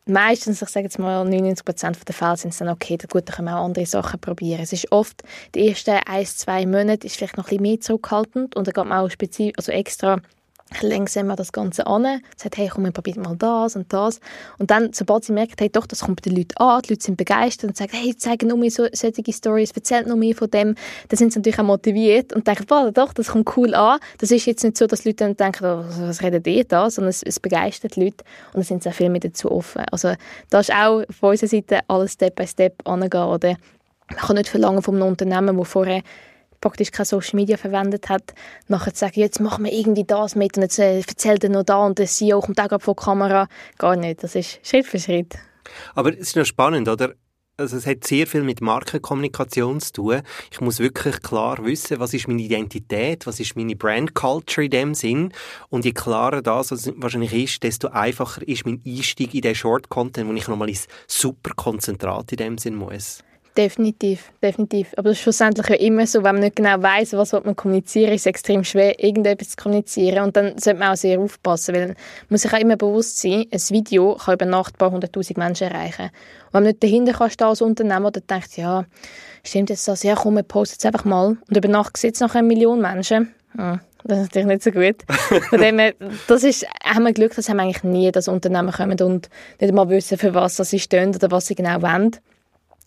meistens, 0.07 0.63
ich 0.63 0.69
sage 0.69 0.85
jetzt 0.85 0.99
mal 0.99 1.27
99% 1.27 2.05
der 2.05 2.15
Fälle 2.15 2.37
sind 2.37 2.51
es 2.51 2.59
dann 2.59 2.69
okay, 2.69 2.97
dann 2.97 3.09
gut, 3.09 3.29
dann 3.29 3.37
können 3.37 3.49
wir 3.49 3.59
auch 3.59 3.65
andere 3.65 3.87
Sachen 3.87 4.21
probieren. 4.21 4.61
Es 4.63 4.73
ist 4.73 4.91
oft, 4.93 5.23
die 5.55 5.69
ersten 5.69 5.99
ein, 6.07 6.25
zwei 6.27 6.65
Monate 6.65 7.07
ist 7.07 7.17
vielleicht 7.17 7.37
noch 7.37 7.47
ein 7.47 7.49
bisschen 7.49 7.63
mehr 7.63 7.81
zurückhaltend 7.81 8.57
und 8.57 8.67
dann 8.67 8.73
geht 8.73 8.87
man 8.87 9.05
auch 9.05 9.11
spezifisch, 9.11 9.55
also 9.57 9.73
extra 9.73 10.21
langsam 10.83 11.35
das 11.37 11.53
Ganze 11.53 11.87
an, 11.87 12.21
sagt, 12.37 12.57
hey, 12.57 12.69
komm, 12.69 12.85
wir 12.85 12.91
probieren 12.91 13.23
mal 13.23 13.37
das 13.37 13.77
und 13.77 13.93
das. 13.93 14.21
Und 14.59 14.71
dann, 14.71 14.93
sobald 14.93 15.25
sie 15.25 15.33
merkt, 15.33 15.61
hey, 15.61 15.71
doch, 15.71 15.87
das 15.87 16.01
kommt 16.01 16.23
bei 16.23 16.29
den 16.29 16.37
Leuten 16.37 16.57
an, 16.57 16.83
die 16.83 16.93
Leute 16.93 17.05
sind 17.05 17.17
begeistert 17.17 17.71
und 17.71 17.77
sagen, 17.77 17.93
hey, 17.95 18.17
zeigen 18.17 18.49
nur 18.49 18.59
mir 18.59 18.71
so, 18.71 18.87
solche 18.93 19.33
Stories, 19.33 19.71
erzählt 19.71 20.07
nur 20.07 20.17
mehr 20.17 20.35
von 20.35 20.51
dem, 20.51 20.75
dann 21.09 21.17
sind 21.17 21.33
sie 21.33 21.39
natürlich 21.39 21.59
auch 21.59 21.65
motiviert 21.65 22.33
und 22.33 22.47
denken, 22.47 22.67
boah, 22.67 22.91
doch, 22.91 23.13
das 23.13 23.29
kommt 23.29 23.57
cool 23.57 23.75
an. 23.75 24.01
Das 24.19 24.31
ist 24.31 24.47
jetzt 24.47 24.65
nicht 24.65 24.77
so, 24.77 24.87
dass 24.87 25.05
Leute 25.05 25.25
dann 25.25 25.37
denken, 25.37 25.65
oh, 25.65 25.85
was 26.01 26.23
reden 26.23 26.43
die 26.43 26.67
da, 26.67 26.91
sondern 26.91 27.11
es, 27.11 27.23
es 27.23 27.39
begeistert 27.39 27.97
die 27.97 28.05
Leute 28.05 28.25
und 28.49 28.57
dann 28.57 28.63
sind 28.65 28.83
sie 28.83 28.89
auch 28.89 28.95
viel 28.95 29.09
mehr 29.09 29.21
dazu 29.21 29.51
offen. 29.51 29.85
Also 29.93 30.15
da 30.51 30.61
ist 30.61 30.73
auch 30.73 31.05
von 31.11 31.31
unserer 31.31 31.49
Seite 31.49 31.81
alles 31.89 32.15
Step 32.15 32.35
by 32.35 32.47
Step 32.47 32.87
angehen, 32.87 33.23
oder? 33.23 33.57
Man 34.09 34.19
kann 34.19 34.37
nicht 34.37 34.49
verlangen 34.49 34.83
von 34.83 34.95
einem 34.97 35.09
Unternehmen, 35.09 35.57
das 35.57 35.69
vorher 35.69 36.03
praktisch 36.67 36.91
kein 36.91 37.07
Social 37.07 37.37
Media 37.37 37.57
verwendet 37.57 38.09
hat, 38.09 38.35
nachher 38.67 38.93
zu 38.93 38.99
sagen, 38.99 39.21
jetzt 39.21 39.39
machen 39.39 39.65
wir 39.65 39.73
irgendwie 39.73 40.03
das 40.03 40.35
mit 40.35 40.57
und 40.57 40.65
jetzt 40.65 40.81
äh, 40.81 40.99
erzählt 40.99 41.45
er 41.45 41.51
noch 41.51 41.63
da 41.63 41.87
und 41.87 41.99
der 41.99 42.07
CEO 42.07 42.41
kommt 42.41 42.59
auch 42.61 42.81
vor 42.81 42.95
die 42.95 43.05
Kamera. 43.05 43.47
Gar 43.79 43.95
nicht, 43.95 44.25
das 44.25 44.35
ist 44.35 44.59
Schritt 44.67 44.85
für 44.85 44.99
Schritt. 44.99 45.37
Aber 45.95 46.13
es 46.13 46.19
ist 46.19 46.37
noch 46.37 46.45
spannend, 46.45 46.89
oder? 46.89 47.15
Also 47.57 47.77
es 47.77 47.87
hat 47.87 48.05
sehr 48.05 48.27
viel 48.27 48.43
mit 48.43 48.61
Markenkommunikation 48.61 49.81
zu 49.81 49.93
tun. 49.93 50.23
Ich 50.51 50.61
muss 50.61 50.81
wirklich 50.81 51.23
klar 51.23 51.65
wissen, 51.65 52.01
was 52.01 52.13
ist 52.13 52.27
meine 52.27 52.43
Identität, 52.43 53.29
was 53.29 53.39
ist 53.39 53.57
meine 53.57 53.77
Brand 53.77 54.15
Culture 54.15 54.65
in 54.65 54.71
dem 54.71 54.95
Sinn. 54.95 55.33
Und 55.71 55.85
je 55.85 55.93
klarer 55.93 56.43
das 56.43 56.71
wahrscheinlich 56.97 57.33
ist, 57.33 57.63
desto 57.63 57.89
einfacher 57.89 58.47
ist 58.47 58.67
mein 58.67 58.83
Einstieg 58.85 59.35
in 59.35 59.41
den 59.41 59.55
Short 59.55 59.89
Content, 59.89 60.29
wo 60.29 60.35
ich 60.35 60.49
nochmal 60.49 60.69
ins 60.69 60.89
super 61.07 61.53
Konzentrat 61.55 62.33
in 62.33 62.39
dem 62.39 62.59
Sinn 62.59 62.75
muss. 62.75 63.23
Definitiv, 63.57 64.33
definitiv. 64.43 64.93
Aber 64.99 65.09
das 65.09 65.17
ist 65.17 65.23
schlussendlich 65.23 65.67
ja 65.69 65.77
immer 65.77 66.07
so, 66.07 66.23
wenn 66.23 66.35
man 66.35 66.45
nicht 66.45 66.57
genau 66.57 66.83
weiß, 66.83 67.15
was 67.15 67.33
man 67.33 67.57
kommunizieren 67.57 68.13
ist 68.13 68.23
es 68.23 68.27
extrem 68.27 68.65
schwer, 68.65 69.03
irgendetwas 69.03 69.51
zu 69.51 69.57
kommunizieren. 69.57 70.25
Und 70.25 70.37
dann 70.37 70.59
sollte 70.59 70.79
man 70.79 70.93
auch 70.93 70.97
sehr 70.97 71.19
aufpassen, 71.19 71.75
weil 71.75 71.87
man 71.89 71.97
muss 72.29 72.43
sich 72.43 72.53
auch 72.53 72.59
immer 72.59 72.77
bewusst 72.77 73.19
sein, 73.19 73.47
ein 73.51 73.61
Video 73.71 74.15
kann 74.17 74.35
über 74.35 74.45
Nacht 74.45 74.75
ein 74.75 74.79
paar 74.79 74.91
hunderttausend 74.91 75.39
Menschen 75.39 75.69
erreichen. 75.69 76.03
Und 76.03 76.53
wenn 76.53 76.63
man 76.63 76.65
nicht 76.65 76.83
dahinter 76.83 77.15
kann 77.15 77.31
stehen 77.31 77.47
als 77.47 77.63
Unternehmer, 77.63 78.11
dann 78.11 78.25
denkt 78.29 78.59
ja, 78.59 78.85
stimmt 79.43 79.71
jetzt 79.71 79.89
das? 79.89 80.03
Ja, 80.03 80.17
komm, 80.17 80.35
wir 80.35 80.43
posten 80.43 80.77
es 80.79 80.85
einfach 80.85 81.07
mal. 81.07 81.39
Und 81.49 81.57
über 81.57 81.69
Nacht 81.69 81.97
sieht 81.97 82.15
es 82.15 82.21
noch 82.21 82.35
eine 82.35 82.47
Million 82.47 82.83
Menschen. 82.83 83.35
Hm, 83.57 83.81
das 84.05 84.19
ist 84.19 84.25
natürlich 84.25 84.49
nicht 84.49 84.63
so 84.65 84.71
gut. 84.71 84.97
Von 85.49 85.61
dem 85.61 85.79
her, 85.79 85.95
das 86.29 86.45
ist, 86.45 86.67
haben 86.85 87.05
wir 87.05 87.15
Glück, 87.15 87.35
dass 87.35 87.49
wir 87.49 87.59
eigentlich 87.59 87.85
nie, 87.85 88.13
dass 88.13 88.29
Unternehmen 88.29 88.71
kommen 88.71 89.01
und 89.01 89.31
nicht 89.59 89.73
mal 89.73 89.89
wissen, 89.89 90.19
für 90.19 90.35
was 90.35 90.57
sie 90.57 90.79
stehen 90.79 91.15
oder 91.15 91.31
was 91.31 91.47
sie 91.47 91.55
genau 91.55 91.81
wollen. 91.81 92.15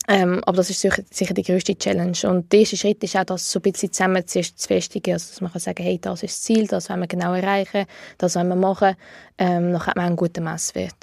Ähm, 0.07 0.41
aber 0.45 0.57
das 0.57 0.69
ist 0.69 0.81
sicher, 0.81 1.03
sicher, 1.11 1.33
die 1.33 1.43
größte 1.43 1.77
Challenge. 1.77 2.17
Und 2.23 2.51
der 2.51 2.61
erste 2.61 2.77
Schritt 2.77 3.03
ist 3.03 3.15
auch, 3.15 3.25
das 3.25 3.51
so 3.51 3.59
ein 3.59 3.61
bisschen 3.61 3.91
zusammen 3.91 4.25
zu 4.25 4.41
festigen. 4.43 5.13
Also, 5.13 5.29
dass 5.29 5.41
man 5.41 5.51
kann 5.51 5.61
sagen, 5.61 5.83
hey, 5.83 5.99
das 6.01 6.23
ist 6.23 6.35
das 6.35 6.41
Ziel, 6.41 6.67
das 6.67 6.89
wollen 6.89 7.01
wir 7.01 7.07
genau 7.07 7.33
erreichen, 7.33 7.85
das 8.17 8.35
wollen 8.35 8.47
wir 8.47 8.55
machen. 8.55 8.95
Ähm, 9.37 9.71
dann 9.71 9.85
hat 9.85 9.95
man 9.95 10.07
einen 10.07 10.15
guten 10.15 10.43
Messwert. 10.43 10.95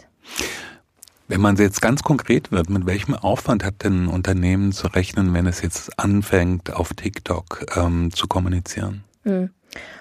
Wenn 1.29 1.41
man 1.41 1.57
jetzt 1.57 1.83
ganz 1.83 2.03
konkret 2.03 2.53
wird, 2.53 2.71
mit 2.71 2.87
welchem 2.87 3.15
Aufwand 3.15 3.65
hat 3.65 3.83
denn 3.83 4.05
ein 4.05 4.09
Unternehmen 4.09 4.73
zu 4.73 4.87
rechnen, 4.87 5.35
wenn 5.35 5.47
es 5.47 5.61
jetzt 5.61 5.99
anfängt, 5.99 6.73
auf 6.73 6.95
TikTok 6.95 7.67
ähm, 7.77 8.13
zu 8.13 8.29
kommunizieren? 8.29 9.05
Mhm. 9.25 9.51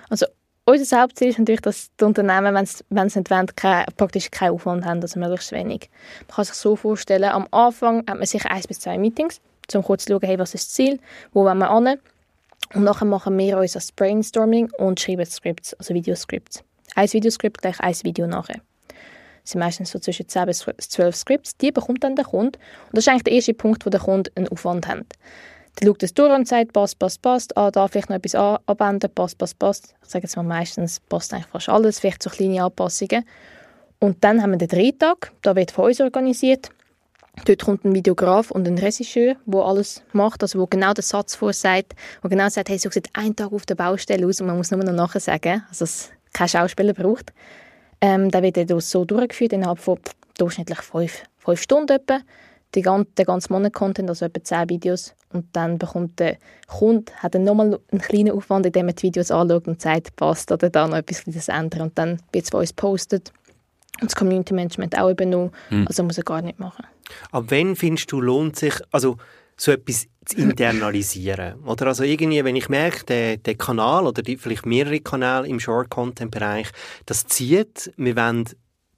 Also 0.10 0.28
unser 0.66 1.02
Hauptziel 1.02 1.30
ist 1.30 1.40
natürlich, 1.40 1.62
dass 1.62 1.90
die 2.00 2.06
Unternehmen, 2.06 2.56
wenn 2.90 3.10
sie 3.10 3.20
nicht 3.20 3.30
wollen, 3.30 3.48
kein, 3.56 3.86
praktisch 3.98 4.32
keinen 4.32 4.54
Aufwand 4.54 4.86
haben, 4.86 5.02
also 5.02 5.20
möglichst 5.20 5.52
wenig. 5.52 5.90
Man 6.28 6.36
kann 6.36 6.46
sich 6.46 6.56
so 6.56 6.76
vorstellen, 6.76 7.30
am 7.32 7.48
Anfang 7.52 8.00
hat 8.00 8.18
man 8.18 8.26
sicher 8.26 8.50
eins 8.50 8.68
bis 8.68 8.80
zwei 8.80 8.98
Meetings, 8.98 9.42
um 9.74 9.84
kurz 9.84 10.06
zu 10.06 10.14
schauen, 10.14 10.28
hey, 10.28 10.40
was 10.40 10.54
ist 10.54 10.68
das 10.68 10.74
Ziel, 10.74 11.00
wo 11.34 11.44
wollen 11.44 11.60
wir 11.60 11.74
hin. 11.74 12.00
Und 12.74 12.84
nachher 12.84 13.06
machen 13.06 13.38
wir 13.38 13.60
uns 13.60 13.74
das 13.74 13.92
Brainstorming 13.92 14.72
und 14.78 15.00
schreiben 15.00 15.26
Scripts, 15.26 15.76
also 15.76 15.94
Videoscripts. 15.94 16.64
Ein 16.96 17.12
Videoskript 17.12 17.62
gleich 17.62 17.80
ein 17.80 17.96
Video 18.04 18.26
nachher. 18.26 18.62
Das 19.44 19.52
sind 19.52 19.60
meistens 19.60 19.92
so 19.92 20.00
zwischen 20.00 20.28
10 20.28 20.48
bis 20.48 20.66
12 20.80 21.16
Scripts. 21.16 21.58
Die 21.58 21.72
bekommt 21.72 22.04
dann 22.04 22.16
der 22.16 22.26
Kunde. 22.26 22.58
Und 22.88 22.94
das 22.94 23.04
ist 23.04 23.10
eigentlich 23.10 23.24
der 23.26 23.34
erste 23.34 23.54
Punkt, 23.54 23.86
wo 23.86 23.92
der 23.92 24.00
Kunde 24.00 24.32
einen 24.34 24.48
Aufwand 24.48 24.88
hat. 24.88 25.06
Dann 25.76 25.88
schaut 25.88 26.04
es 26.04 26.14
durch 26.14 26.32
und 26.32 26.48
sagt, 26.48 26.74
passt, 26.74 27.00
passt, 27.00 27.22
passt. 27.22 27.58
Ah, 27.58 27.70
da 27.70 27.88
vielleicht 27.88 28.10
noch 28.10 28.18
etwas 28.18 28.36
abändern, 28.36 29.12
passt, 29.14 29.38
passt, 29.38 29.60
passt. 29.60 29.96
Ich 30.04 30.10
sage 30.10 30.24
jetzt 30.24 30.36
mal 30.38 30.44
meistens, 30.44 31.00
passt 31.02 31.34
eigentlich 31.34 31.48
fast 31.48 31.70
alles, 31.70 32.00
vielleicht 32.00 32.24
so 32.24 32.30
kleine 32.30 32.64
Anpassungen. 32.64 33.26
Und 34.00 34.24
dann 34.24 34.42
haben 34.42 34.52
wir 34.52 34.58
den 34.58 34.68
Drehtag, 34.68 35.32
da 35.42 35.56
wird 35.56 35.72
von 35.72 35.86
uns 35.86 36.00
organisiert. 36.00 36.70
Dort 37.44 37.64
kommt 37.64 37.84
ein 37.84 37.94
Videograf 37.94 38.52
und 38.52 38.66
ein 38.68 38.78
Regisseur, 38.78 39.36
der 39.46 39.62
alles 39.62 40.04
macht, 40.14 40.42
also 40.42 40.60
wo 40.60 40.68
genau 40.68 40.94
den 40.94 41.02
Satz 41.02 41.36
vorsagt, 41.36 41.94
wo 42.22 42.30
genau 42.30 42.48
sagt, 42.48 42.70
hey, 42.70 42.78
so 42.78 42.90
sieht 42.90 43.10
ein 43.14 43.36
Tag 43.36 43.52
auf 43.52 43.66
der 43.66 43.76
Baustelle 43.76 44.26
aus 44.26 44.40
und 44.40 44.48
man 44.48 44.56
muss 44.56 44.72
nur 44.72 44.82
noch 44.84 44.94
nachher 44.94 45.20
sagen, 45.20 45.64
also 45.68 45.84
es 45.84 46.12
kein 46.32 46.48
Schauspieler 46.48 46.94
braucht. 46.94 47.34
Ähm, 48.00 48.32
der 48.32 48.42
wird 48.42 48.58
dann 48.58 48.80
so 48.80 49.04
durchgeführt 49.04 49.52
innerhalb 49.52 49.80
von 49.80 50.00
durchschnittlich 50.38 50.80
fünf, 50.80 51.24
fünf 51.38 51.62
Stunden 51.62 51.92
etwa 51.92 52.20
die 52.76 52.82
ganze, 52.82 53.12
den 53.18 53.26
ganzen 53.26 53.54
Monat 53.54 53.74
Content, 53.74 54.10
also 54.10 54.26
etwa 54.26 54.44
10 54.44 54.70
Videos. 54.70 55.16
Und 55.32 55.48
dann 55.54 55.78
bekommt 55.78 56.20
der 56.20 56.38
Kunde 56.68 57.12
hat 57.18 57.36
dann 57.36 57.44
nochmal 57.44 57.80
einen 57.92 58.02
kleinen 58.02 58.32
Aufwand, 58.32 58.66
indem 58.66 58.88
er 58.88 58.94
die 58.94 59.04
Videos 59.04 59.32
anschaut 59.32 59.68
und 59.68 59.82
sagt, 59.82 60.16
passt 60.16 60.52
oder 60.52 60.70
da 60.70 60.88
noch 60.88 60.98
etwas 60.98 61.24
Kleines 61.24 61.48
ändern. 61.48 61.82
Und 61.82 61.98
dann 61.98 62.22
wird 62.32 62.46
es 62.46 62.50
von 62.50 62.62
uns 62.62 62.70
gepostet. 62.70 63.32
Und 64.02 64.12
das 64.12 64.16
Community 64.16 64.54
Management 64.54 64.98
auch 64.98 65.10
übernommen. 65.10 65.52
Mhm. 65.70 65.88
Also 65.88 66.04
muss 66.04 66.18
er 66.18 66.24
gar 66.24 66.42
nicht 66.42 66.60
machen. 66.60 66.86
Ab 67.32 67.46
wann 67.48 67.76
findest 67.76 68.12
du, 68.12 68.20
lohnt 68.20 68.56
sich, 68.58 68.76
also 68.92 69.18
so 69.58 69.72
etwas 69.72 70.08
zu 70.26 70.38
internalisieren? 70.38 71.60
Oder 71.66 71.88
also 71.88 72.04
irgendwie, 72.04 72.44
wenn 72.44 72.56
ich 72.56 72.68
merke, 72.68 73.06
der, 73.06 73.38
der 73.38 73.56
Kanal 73.56 74.06
oder 74.08 74.22
die, 74.22 74.38
vielleicht 74.38 74.66
mehrere 74.66 75.00
Kanäle 75.00 75.48
im 75.48 75.60
Short-Content-Bereich, 75.60 76.72
das 77.06 77.26
zieht, 77.28 77.94
wir 77.96 78.16
wollen 78.16 78.46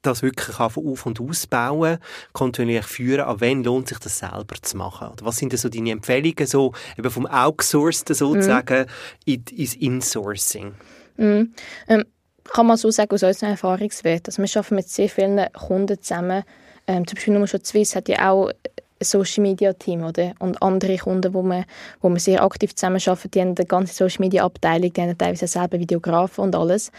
das 0.02 0.22
wirklich 0.22 0.60
auf- 0.60 0.76
und 0.76 1.20
ausbauen, 1.20 1.98
kontinuierlich 2.32 2.86
führen, 2.86 3.20
an 3.26 3.40
wen 3.40 3.64
lohnt 3.64 3.88
sich 3.88 3.98
das 3.98 4.18
selber 4.18 4.56
zu 4.60 4.76
machen? 4.76 5.08
Oder 5.08 5.24
was 5.24 5.36
sind 5.36 5.52
denn 5.52 5.58
so 5.58 5.68
deine 5.68 5.90
Empfehlungen, 5.90 6.46
so 6.46 6.72
eben 6.96 7.10
vom 7.10 7.26
Outsourced 7.26 8.14
sozusagen 8.14 8.86
mhm. 9.26 9.44
ins 9.50 9.74
Insourcing? 9.74 10.74
Mhm. 11.16 11.52
Ähm, 11.88 12.04
kann 12.44 12.66
man 12.66 12.76
so 12.76 12.90
sagen, 12.90 13.12
aus 13.12 13.22
unserem 13.22 13.50
Erfahrungswert. 13.50 14.26
Also 14.26 14.42
wir 14.42 14.48
arbeiten 14.56 14.74
mit 14.74 14.88
sehr 14.88 15.08
vielen 15.08 15.52
Kunden 15.52 16.00
zusammen. 16.00 16.44
Ähm, 16.86 17.06
zum 17.06 17.16
Beispiel 17.16 17.34
nur 17.34 17.46
schon 17.46 17.64
Swiss 17.64 17.94
hat 17.94 18.08
ja 18.08 18.30
auch 18.30 18.48
ein 18.48 19.04
Social 19.04 19.42
Media 19.42 19.72
Team 19.74 20.02
oder? 20.02 20.32
und 20.38 20.60
andere 20.62 20.96
Kunden, 20.96 21.34
wo 21.34 21.42
wir, 21.42 21.64
wo 22.00 22.08
wir 22.08 22.18
sehr 22.18 22.42
aktiv 22.42 22.74
zusammenarbeiten, 22.74 23.30
die 23.30 23.40
haben 23.40 23.54
eine 23.56 23.66
ganze 23.66 23.94
Social 23.94 24.20
Media 24.20 24.44
Abteilung, 24.44 24.92
die 24.92 25.00
haben 25.00 25.16
teilweise 25.18 25.46
selber 25.46 25.78
Videografen 25.78 26.44
und 26.44 26.56
alles. 26.56 26.90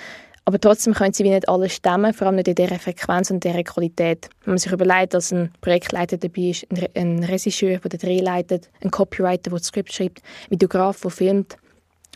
Aber 0.50 0.60
trotzdem 0.60 0.96
können 0.96 1.13
sie 1.13 1.24
wie 1.24 1.29
nicht 1.29 1.48
alles 1.48 1.75
stemmen, 1.75 2.12
vor 2.12 2.25
allem 2.25 2.38
nicht 2.38 2.48
in 2.48 2.56
dieser 2.56 2.79
Frequenz 2.79 3.29
und 3.29 3.44
dieser 3.44 3.62
Qualität. 3.62 4.32
Wenn 4.46 4.53
man 4.53 4.58
sich 4.58 4.72
überlegt, 4.72 5.13
dass 5.13 5.32
ein 5.32 5.51
Projektleiter 5.62 6.18
dabei 6.18 6.41
ist, 6.41 6.65
ein 6.96 7.24
Regisseur, 7.24 7.77
der 7.77 7.89
den 7.91 8.00
Dreh 8.00 8.20
leitet, 8.20 8.68
ein 8.82 8.89
Copywriter, 8.89 9.51
der 9.51 9.60
das 9.60 9.68
Skript 9.68 9.94
schreibt, 9.94 10.24
ein 10.24 10.50
Videograf, 10.53 11.01
der 11.01 11.12
filmt, 11.12 11.56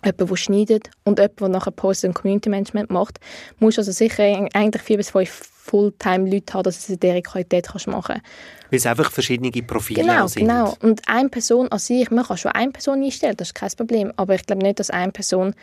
jemand, 0.04 0.32
der 0.32 0.36
schneidet 0.36 0.90
und 1.04 1.20
jemand, 1.20 1.42
der 1.42 1.50
nachher 1.50 1.70
Post- 1.70 2.06
und 2.06 2.16
Community-Management 2.16 2.90
macht, 2.90 3.20
musst 3.60 3.78
also 3.78 3.92
sicher 3.92 4.24
eigentlich 4.24 4.82
vier 4.82 4.98
bis 4.98 5.12
fünf 5.12 5.30
Fulltime-Leute 5.30 6.54
haben, 6.56 6.64
dass 6.64 6.78
du 6.78 6.82
es 6.82 6.90
in 6.90 7.00
dieser 7.02 7.22
Qualität 7.22 7.68
kannst 7.68 7.86
machen 7.86 8.16
kannst. 8.16 8.26
Weil 8.72 8.78
es 8.80 8.86
einfach 8.88 9.12
verschiedene 9.12 9.52
Profile 9.62 10.02
genau, 10.02 10.26
sind. 10.26 10.48
Genau, 10.48 10.76
und 10.82 11.08
eine 11.08 11.30
Person 11.30 11.72
an 11.72 11.78
sich, 11.78 12.10
man 12.10 12.26
kann 12.26 12.38
schon 12.38 12.54
eine 12.54 12.72
Person 12.72 13.04
einstellen, 13.04 13.38
das 13.38 13.50
ist 13.50 13.54
kein 13.54 13.70
Problem, 13.78 14.12
aber 14.18 14.34
ich 14.34 14.44
glaube 14.48 14.64
nicht, 14.64 14.80
dass 14.80 14.90
eine 14.90 15.12
Person 15.12 15.54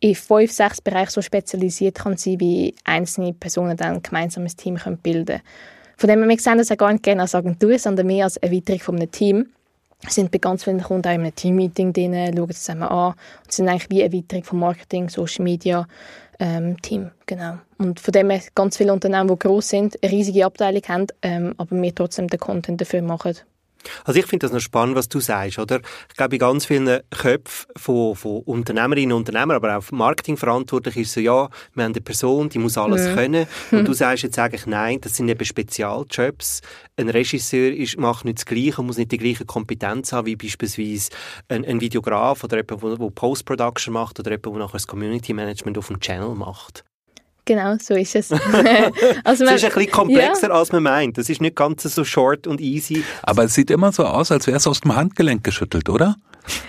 in 0.00 0.14
fünf, 0.14 0.50
sechs 0.50 0.80
Bereichen 0.80 1.10
so 1.10 1.22
spezialisiert 1.22 1.96
kann 1.96 2.16
sein, 2.16 2.40
wie 2.40 2.74
einzelne 2.84 3.34
Personen 3.34 3.76
dann 3.76 3.96
ein 3.96 4.02
gemeinsames 4.02 4.56
Team 4.56 4.76
können 4.76 4.98
bilden 4.98 5.26
können. 5.26 5.42
Von 5.98 6.08
dem 6.08 6.20
her, 6.20 6.28
wir 6.28 6.38
sehen 6.38 6.58
das 6.58 6.70
auch 6.70 6.78
gar 6.78 6.92
nicht 6.92 7.04
gerne 7.04 7.22
als 7.22 7.34
Agentur, 7.34 7.78
sondern 7.78 8.06
mehr 8.06 8.24
als 8.24 8.38
Erweiterung 8.38 8.80
von 8.80 8.96
einem 8.96 9.10
Team. 9.10 9.50
Wir 10.00 10.10
sind 10.10 10.30
bei 10.30 10.38
ganz 10.38 10.64
vielen 10.64 10.82
Kunden 10.82 11.06
auch 11.06 11.12
in 11.12 11.20
einem 11.20 11.34
Teammeeting 11.34 11.92
drin, 11.92 12.14
schauen 12.34 12.50
zusammen 12.50 12.84
an 12.84 13.12
und 13.44 13.52
sind 13.52 13.68
eigentlich 13.68 13.90
wie 13.90 14.00
Erweiterung 14.00 14.44
vom 14.44 14.58
Marketing, 14.60 15.10
Social 15.10 15.44
Media 15.44 15.86
ähm, 16.38 16.80
Team, 16.80 17.10
genau. 17.26 17.58
Und 17.76 18.00
von 18.00 18.12
dem 18.12 18.30
her 18.30 18.40
ganz 18.54 18.78
viele 18.78 18.94
Unternehmen, 18.94 19.28
die 19.28 19.38
gross 19.38 19.68
sind, 19.68 20.02
eine 20.02 20.10
riesige 20.10 20.46
Abteilung 20.46 20.82
haben, 20.88 21.06
ähm, 21.20 21.54
aber 21.58 21.76
wir 21.76 21.94
trotzdem 21.94 22.28
den 22.28 22.40
Content 22.40 22.80
dafür 22.80 23.02
machen, 23.02 23.36
also 24.04 24.18
ich 24.18 24.26
finde 24.26 24.46
das 24.46 24.52
noch 24.52 24.60
spannend, 24.60 24.96
was 24.96 25.08
du 25.08 25.20
sagst, 25.20 25.58
oder? 25.58 25.80
Ich 26.08 26.16
glaube, 26.16 26.36
in 26.36 26.40
ganz 26.40 26.66
vielen 26.66 27.00
Köpfen 27.10 27.70
von, 27.76 28.14
von 28.16 28.42
Unternehmerinnen 28.42 29.12
und 29.12 29.28
Unternehmern, 29.28 29.56
aber 29.56 29.78
auch 29.78 29.90
Marketingverantwortlich 29.90 30.96
ist 30.96 31.12
so, 31.12 31.20
ja, 31.20 31.48
wir 31.74 31.84
haben 31.84 31.92
eine 31.92 32.00
Person, 32.00 32.48
die 32.48 32.58
muss 32.58 32.76
alles 32.78 33.06
ja. 33.06 33.14
können. 33.14 33.46
Und 33.70 33.86
du 33.86 33.92
sagst 33.92 34.22
jetzt 34.22 34.38
eigentlich, 34.38 34.66
nein, 34.66 35.00
das 35.00 35.16
sind 35.16 35.28
eben 35.28 35.44
Spezialjobs. 35.44 36.60
Ein 36.96 37.08
Regisseur 37.08 37.72
ist, 37.72 37.98
macht 37.98 38.24
nicht 38.24 38.38
das 38.38 38.46
Gleiche 38.46 38.80
und 38.80 38.86
muss 38.86 38.98
nicht 38.98 39.12
die 39.12 39.18
gleiche 39.18 39.44
Kompetenz 39.44 40.12
haben, 40.12 40.26
wie 40.26 40.36
beispielsweise 40.36 41.10
ein, 41.48 41.64
ein 41.64 41.80
Videograf 41.80 42.44
oder 42.44 42.58
jemand, 42.58 43.00
der 43.00 43.10
Post-Production 43.10 43.94
macht 43.94 44.18
oder 44.20 44.30
jemand, 44.30 44.46
der 44.46 44.58
nachher 44.58 44.72
das 44.72 44.86
Community 44.86 45.32
Management 45.32 45.78
auf 45.78 45.86
dem 45.86 46.00
Channel 46.00 46.34
macht. 46.34 46.84
Genau, 47.50 47.74
so 47.82 47.94
ist 47.94 48.14
es. 48.14 48.30
also 49.24 49.44
man, 49.44 49.54
es 49.56 49.64
ist 49.64 49.64
ein 49.64 49.74
bisschen 49.74 49.90
komplexer, 49.90 50.50
ja. 50.50 50.54
als 50.54 50.70
man 50.70 50.84
meint. 50.84 51.18
Das 51.18 51.28
ist 51.28 51.40
nicht 51.40 51.56
ganz 51.56 51.82
so 51.82 52.04
short 52.04 52.46
und 52.46 52.60
easy. 52.60 53.02
Aber 53.24 53.42
es 53.42 53.54
sieht 53.54 53.72
immer 53.72 53.90
so 53.90 54.04
aus, 54.04 54.30
als 54.30 54.46
wäre 54.46 54.58
es 54.58 54.68
aus 54.68 54.82
dem 54.82 54.94
Handgelenk 54.94 55.42
geschüttelt, 55.42 55.88
oder? 55.88 56.14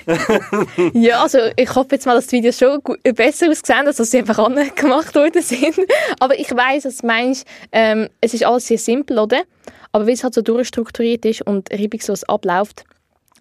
ja, 0.94 1.22
also 1.22 1.38
ich 1.56 1.76
hoffe 1.76 1.90
jetzt 1.92 2.08
mal, 2.08 2.16
dass 2.16 2.26
die 2.26 2.38
Videos 2.38 2.58
schon 2.58 2.82
besser 3.14 3.52
aussehen, 3.52 3.86
als 3.86 3.98
sie 3.98 4.18
einfach 4.18 4.44
gemacht 4.74 5.14
worden 5.14 5.44
sind. 5.44 5.76
Aber 6.20 6.40
ich 6.40 6.50
weiß, 6.50 6.86
was 6.86 6.98
du 6.98 7.06
meinst. 7.06 7.46
Ähm, 7.72 8.10
es 8.20 8.34
ist 8.34 8.44
alles 8.44 8.66
sehr 8.66 8.80
simpel, 8.80 9.20
oder? 9.20 9.44
Aber 9.92 10.08
wie 10.08 10.14
es 10.14 10.24
halt 10.24 10.34
so 10.34 10.42
durchstrukturiert 10.42 11.26
ist 11.26 11.44
und 11.44 11.72
reibungslos 11.72 12.24
abläuft, 12.24 12.86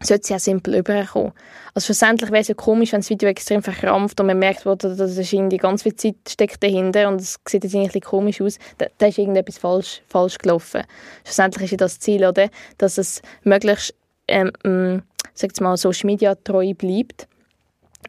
sollte 0.03 0.23
es 0.23 0.29
ja 0.29 0.39
simpel 0.39 0.77
überkommen. 0.77 1.33
Also 1.75 1.87
schlussendlich 1.87 2.31
wäre 2.31 2.41
es 2.41 2.49
ja 2.49 2.55
komisch, 2.55 2.93
wenn 2.93 3.01
das 3.01 3.11
Video 3.11 3.29
extrem 3.29 3.63
verkrampft 3.63 4.19
und 4.21 4.27
man 4.27 4.39
merkt, 4.39 4.67
wo 4.67 4.75
das 4.75 4.99
ist 4.99 5.33
irgendwie 5.33 5.59
ganz 5.59 5.83
viel 5.83 5.95
Zeit 5.95 6.17
steckt 6.29 6.63
dahinter 6.63 7.09
und 7.09 7.21
es 7.21 7.39
sieht 7.49 7.65
jetzt 7.65 7.75
irgendwie 7.75 8.01
komisch 8.01 8.41
aus. 8.41 8.59
Da, 8.79 8.87
da 8.99 9.07
ist 9.07 9.19
irgendetwas 9.19 9.59
falsch, 9.59 10.03
falsch 10.09 10.39
gelaufen. 10.39 10.85
Schlussendlich 11.25 11.65
ist 11.65 11.71
ja 11.73 11.77
das 11.77 11.99
Ziel, 11.99 12.25
oder? 12.25 12.49
Dass 12.79 12.99
es 12.99 13.23
möglichst, 13.45 13.95
ähm, 14.29 14.51
ähm 14.65 15.03
sag 15.35 15.59
mal, 15.61 15.77
Social 15.77 16.07
Media 16.07 16.35
treu 16.35 16.73
bleibt. 16.75 17.29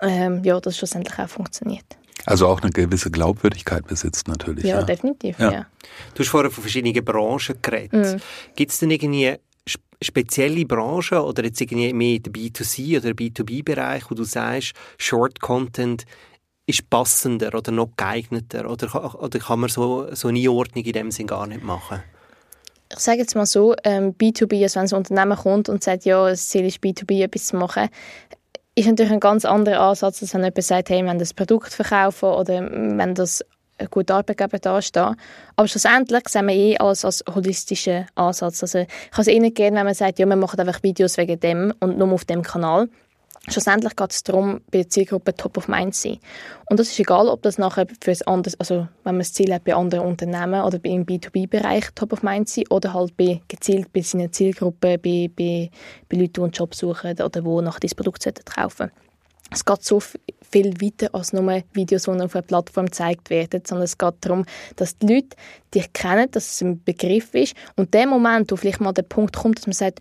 Ähm, 0.02 0.44
ja, 0.44 0.60
dass 0.60 0.74
es 0.74 0.78
schlussendlich 0.78 1.18
auch 1.20 1.30
funktioniert. 1.30 1.86
Also 2.26 2.48
auch 2.48 2.62
eine 2.62 2.72
gewisse 2.72 3.10
Glaubwürdigkeit 3.10 3.88
besitzt 3.88 4.28
natürlich. 4.28 4.66
Ja, 4.66 4.80
ja. 4.80 4.84
definitiv, 4.84 5.40
ja. 5.40 5.52
ja. 5.52 5.66
Du 6.14 6.20
hast 6.20 6.30
vorher 6.30 6.52
von 6.52 6.62
verschiedenen 6.62 7.04
Branchen 7.04 7.56
geredet. 7.62 7.94
Mhm. 7.94 8.22
Gibt 8.56 8.72
es 8.72 8.80
denn 8.80 8.92
irgendwie 8.92 9.38
spezielle 10.02 10.66
Branchen 10.66 11.20
oder 11.20 11.44
jetzt 11.44 11.62
irgendwie 11.62 11.94
mehr 11.94 12.20
der 12.20 12.34
B2C 12.34 12.98
oder 12.98 13.10
B2B-Bereich, 13.10 14.10
wo 14.10 14.16
du 14.16 14.24
sagst, 14.24 14.74
Short 14.98 15.40
Content 15.40 16.06
ist 16.68 16.90
passender 16.90 17.54
oder 17.56 17.72
noch 17.72 17.96
geeigneter 17.98 18.70
oder, 18.70 19.22
oder 19.22 19.40
kann 19.40 19.60
man 19.60 19.70
so, 19.70 20.14
so 20.14 20.28
eine 20.30 20.40
Einordnung 20.40 20.86
in 20.86 20.94
dem 20.94 21.12
Sinn 21.12 21.28
gar 21.28 21.48
nicht 21.48 21.64
machen? 21.64 22.02
ich 22.94 23.00
sage 23.00 23.20
jetzt 23.20 23.36
mal 23.36 23.46
so, 23.46 23.76
ähm, 23.84 24.14
B2B, 24.14 24.64
also 24.64 24.80
wenn 24.80 24.88
ein 24.88 24.96
Unternehmen 24.96 25.38
kommt 25.38 25.70
und 25.70 25.84
sagt, 25.84 26.06
ja, 26.06 26.30
das 26.30 26.50
Ziel 26.50 26.66
ist 26.66 26.84
B2B 26.84 27.24
etwas 27.24 27.48
zu 27.48 27.56
machen, 27.56 27.90
ist 28.76 28.88
natürlich 28.88 29.12
ein 29.12 29.20
ganz 29.20 29.46
anderer 29.46 29.82
Ansatz, 29.82 30.22
als 30.22 30.34
wenn 30.34 30.44
jemand 30.44 30.64
sagt, 30.64 30.90
hey, 30.90 31.04
wir 31.04 31.14
das 31.16 31.34
Produkt 31.34 31.74
verkaufen 31.74 32.30
oder 32.30 32.62
wenn 32.62 33.16
das 33.16 33.44
guter 33.90 34.16
Arbeitgeber 34.16 34.60
dastehen. 34.60 35.16
Aber 35.56 35.68
schlussendlich 35.68 36.28
sehen 36.30 36.48
wir 36.48 36.56
eh 36.56 36.78
alles 36.78 37.06
als 37.06 37.24
holistischen 37.34 38.06
Ansatz. 38.16 38.62
Also 38.62 38.80
ich 38.80 39.12
kann 39.12 39.22
es 39.22 39.28
eh 39.28 39.40
nicht 39.40 39.56
gehen, 39.56 39.76
wenn 39.76 39.86
man 39.86 39.94
sagt, 39.94 40.20
ja, 40.20 40.26
wir 40.26 40.36
machen 40.36 40.60
einfach 40.60 40.84
Videos 40.84 41.18
wegen 41.18 41.40
dem 41.40 41.74
und 41.80 41.98
nur 41.98 42.12
auf 42.12 42.26
dem 42.26 42.42
Kanal. 42.42 42.90
Schlussendlich 43.48 43.96
geht 43.96 44.12
es 44.12 44.22
darum, 44.22 44.62
bei 44.72 44.80
der 44.80 44.90
Zielgruppe 44.90 45.34
top 45.34 45.58
of 45.58 45.68
mind 45.68 45.96
zu 45.96 46.10
sein. 46.10 46.20
Und 46.70 46.80
das 46.80 46.90
ist 46.90 47.00
egal, 47.00 47.28
ob 47.28 47.42
das 47.42 47.58
nachher 47.58 47.88
für 48.00 48.12
ein 48.12 48.22
anderes, 48.28 48.60
also 48.60 48.88
wenn 49.04 49.16
man 49.16 49.20
das 49.20 49.34
Ziel 49.34 49.52
hat, 49.52 49.64
bei 49.64 49.74
anderen 49.74 50.06
Unternehmen 50.06 50.62
oder 50.62 50.80
im 50.84 51.08
B2B-Bereich 51.08 51.86
top 51.96 52.14
of 52.14 52.22
mind 52.22 52.50
zu 52.50 52.56
sein 52.56 52.66
oder 52.70 52.94
halt 52.94 53.18
bei, 53.18 53.42
gezielt 53.48 53.92
bei 53.94 54.02
seiner 54.02 54.32
Zielgruppe, 54.32 55.00
bei, 55.00 55.30
bei, 55.36 55.72
bei 56.08 56.18
Leuten, 56.18 56.34
die 56.34 56.42
einen 56.42 56.52
Job 56.52 56.76
suchen 56.76 57.14
oder 57.14 57.42
die 57.42 57.62
nach 57.64 57.80
dieses 57.80 57.96
Produkt 57.96 58.24
kaufen 58.46 58.92
es 59.52 59.66
geht 59.66 59.84
so 59.84 60.00
viel 60.00 60.82
weiter 60.82 61.14
als 61.14 61.34
nur 61.34 61.62
Videos, 61.74 62.04
die 62.04 62.12
auf 62.12 62.36
einer 62.36 62.42
Plattform 62.42 62.86
gezeigt 62.86 63.30
werden, 63.30 63.62
sondern 63.66 63.84
es 63.84 63.98
geht 63.98 64.14
darum, 64.22 64.46
dass 64.78 64.98
die 64.98 65.14
Leute 65.14 65.36
dich 65.74 65.92
kennen, 65.94 66.30
dass 66.32 66.54
es 66.54 66.62
ein 66.62 66.84
Begriff 66.84 67.34
ist 67.34 67.54
und 67.76 67.94
der 67.94 68.08
Moment, 68.08 68.52
wo 68.52 68.56
vielleicht 68.56 68.82
mal 68.82 68.94
der 68.94 69.04
Punkt 69.04 69.36
kommt, 69.36 69.60
dass 69.60 69.68
man 69.68 69.74
sagt, 69.74 70.00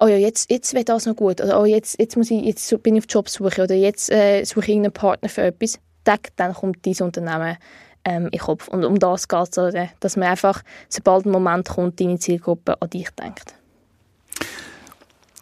oh 0.00 0.06
ja, 0.06 0.16
jetzt, 0.16 0.50
jetzt 0.50 0.74
wird 0.74 0.88
das 0.88 1.06
noch 1.06 1.16
gut 1.16 1.40
oder 1.40 1.60
oh, 1.60 1.64
jetzt, 1.64 1.98
jetzt, 1.98 2.16
muss 2.16 2.30
ich, 2.30 2.42
jetzt 2.44 2.82
bin 2.82 2.96
ich 2.96 3.02
auf 3.02 3.06
Jobsuche 3.08 3.62
oder 3.62 3.74
jetzt 3.74 4.10
äh, 4.10 4.44
suche 4.44 4.60
ich 4.60 4.68
irgendeinen 4.70 4.92
Partner 4.92 5.28
für 5.28 5.42
etwas, 5.42 5.78
dann 6.04 6.54
kommt 6.54 6.84
dieses 6.84 7.00
Unternehmen 7.00 7.56
ähm, 8.04 8.24
in 8.24 8.30
den 8.30 8.40
Kopf. 8.40 8.68
Und 8.68 8.84
um 8.84 8.98
das 8.98 9.28
geht 9.28 9.56
es, 9.56 9.74
dass 10.00 10.16
man 10.16 10.28
einfach, 10.28 10.62
sobald 10.88 11.26
ein 11.26 11.30
Moment 11.30 11.68
kommt, 11.68 12.00
deine 12.00 12.18
Zielgruppe 12.18 12.80
an 12.80 12.90
dich 12.90 13.10
denkt. 13.10 13.54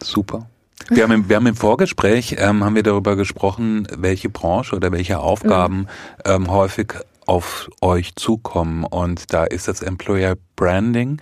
Super. 0.03 0.47
Wir 0.89 1.05
haben 1.05 1.13
im, 1.13 1.29
wir 1.29 1.37
haben 1.37 1.47
im 1.47 1.57
Vorgespräch 1.57 2.37
ähm, 2.39 2.65
haben 2.65 2.75
wir 2.75 2.83
darüber 2.83 3.17
gesprochen, 3.17 3.87
welche 3.97 4.29
Branche 4.29 4.75
oder 4.75 4.91
welche 4.93 5.19
Aufgaben 5.19 5.87
ähm, 6.25 6.51
häufig 6.51 6.95
auf 7.27 7.71
euch 7.81 8.17
zukommen. 8.17 8.85
Und 8.85 9.33
da 9.33 9.45
ist 9.45 9.69
das 9.69 9.83
Employer 9.83 10.37
Branding 10.57 11.21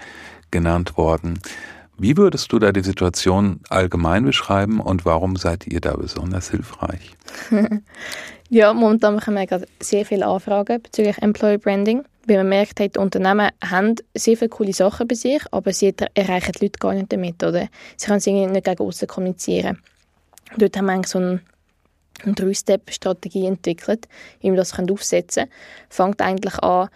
genannt 0.51 0.97
worden. 0.97 1.39
Wie 1.99 2.17
würdest 2.17 2.53
du 2.53 2.59
da 2.59 2.71
die 2.71 2.83
Situation 2.83 3.61
allgemein 3.69 4.25
beschreiben 4.25 4.81
und 4.81 5.05
warum 5.05 5.37
seid 5.37 5.67
ihr 5.67 5.81
da 5.81 5.97
besonders 5.97 6.51
hilfreich? 6.51 7.17
ja, 8.49 8.73
momentan 8.73 9.17
machen 9.17 9.35
wir 9.35 9.47
gerade 9.47 9.67
sehr 9.81 10.07
viele 10.07 10.27
Anfragen 10.27 10.81
bezüglich 10.81 11.19
Employer 11.21 11.59
Branding 11.59 12.05
weil 12.29 12.37
man 12.39 12.49
merkt, 12.51 12.79
die 12.79 12.99
Unternehmen 12.99 13.51
haben 13.65 13.95
sehr 14.15 14.37
viele 14.37 14.51
coole 14.51 14.73
Sachen 14.73 15.09
bei 15.09 15.15
sich, 15.15 15.43
aber 15.51 15.73
sie 15.73 15.95
erreichen 16.15 16.53
die 16.53 16.67
Leute 16.67 16.79
gar 16.79 16.93
nicht 16.93 17.13
damit, 17.13 17.43
oder? 17.43 17.69
Sie 17.97 18.07
können 18.07 18.21
sie 18.21 18.33
nicht 18.33 18.65
gegen 18.65 18.83
außen 18.83 19.09
kommunizieren. 19.09 19.79
Dort 20.57 20.77
haben 20.77 20.87
wir 20.87 21.03
so 21.07 21.19
eine, 21.19 21.41
eine 22.23 22.35
Drei-Step-Strategie 22.35 23.47
entwickelt, 23.47 24.09
wie 24.41 24.51
wir 24.51 24.57
das 24.57 24.79
aufsetzen 24.79 25.45
können. 25.45 25.53
Fängt 25.89 26.21
eigentlich 26.21 26.59
an 26.59 26.89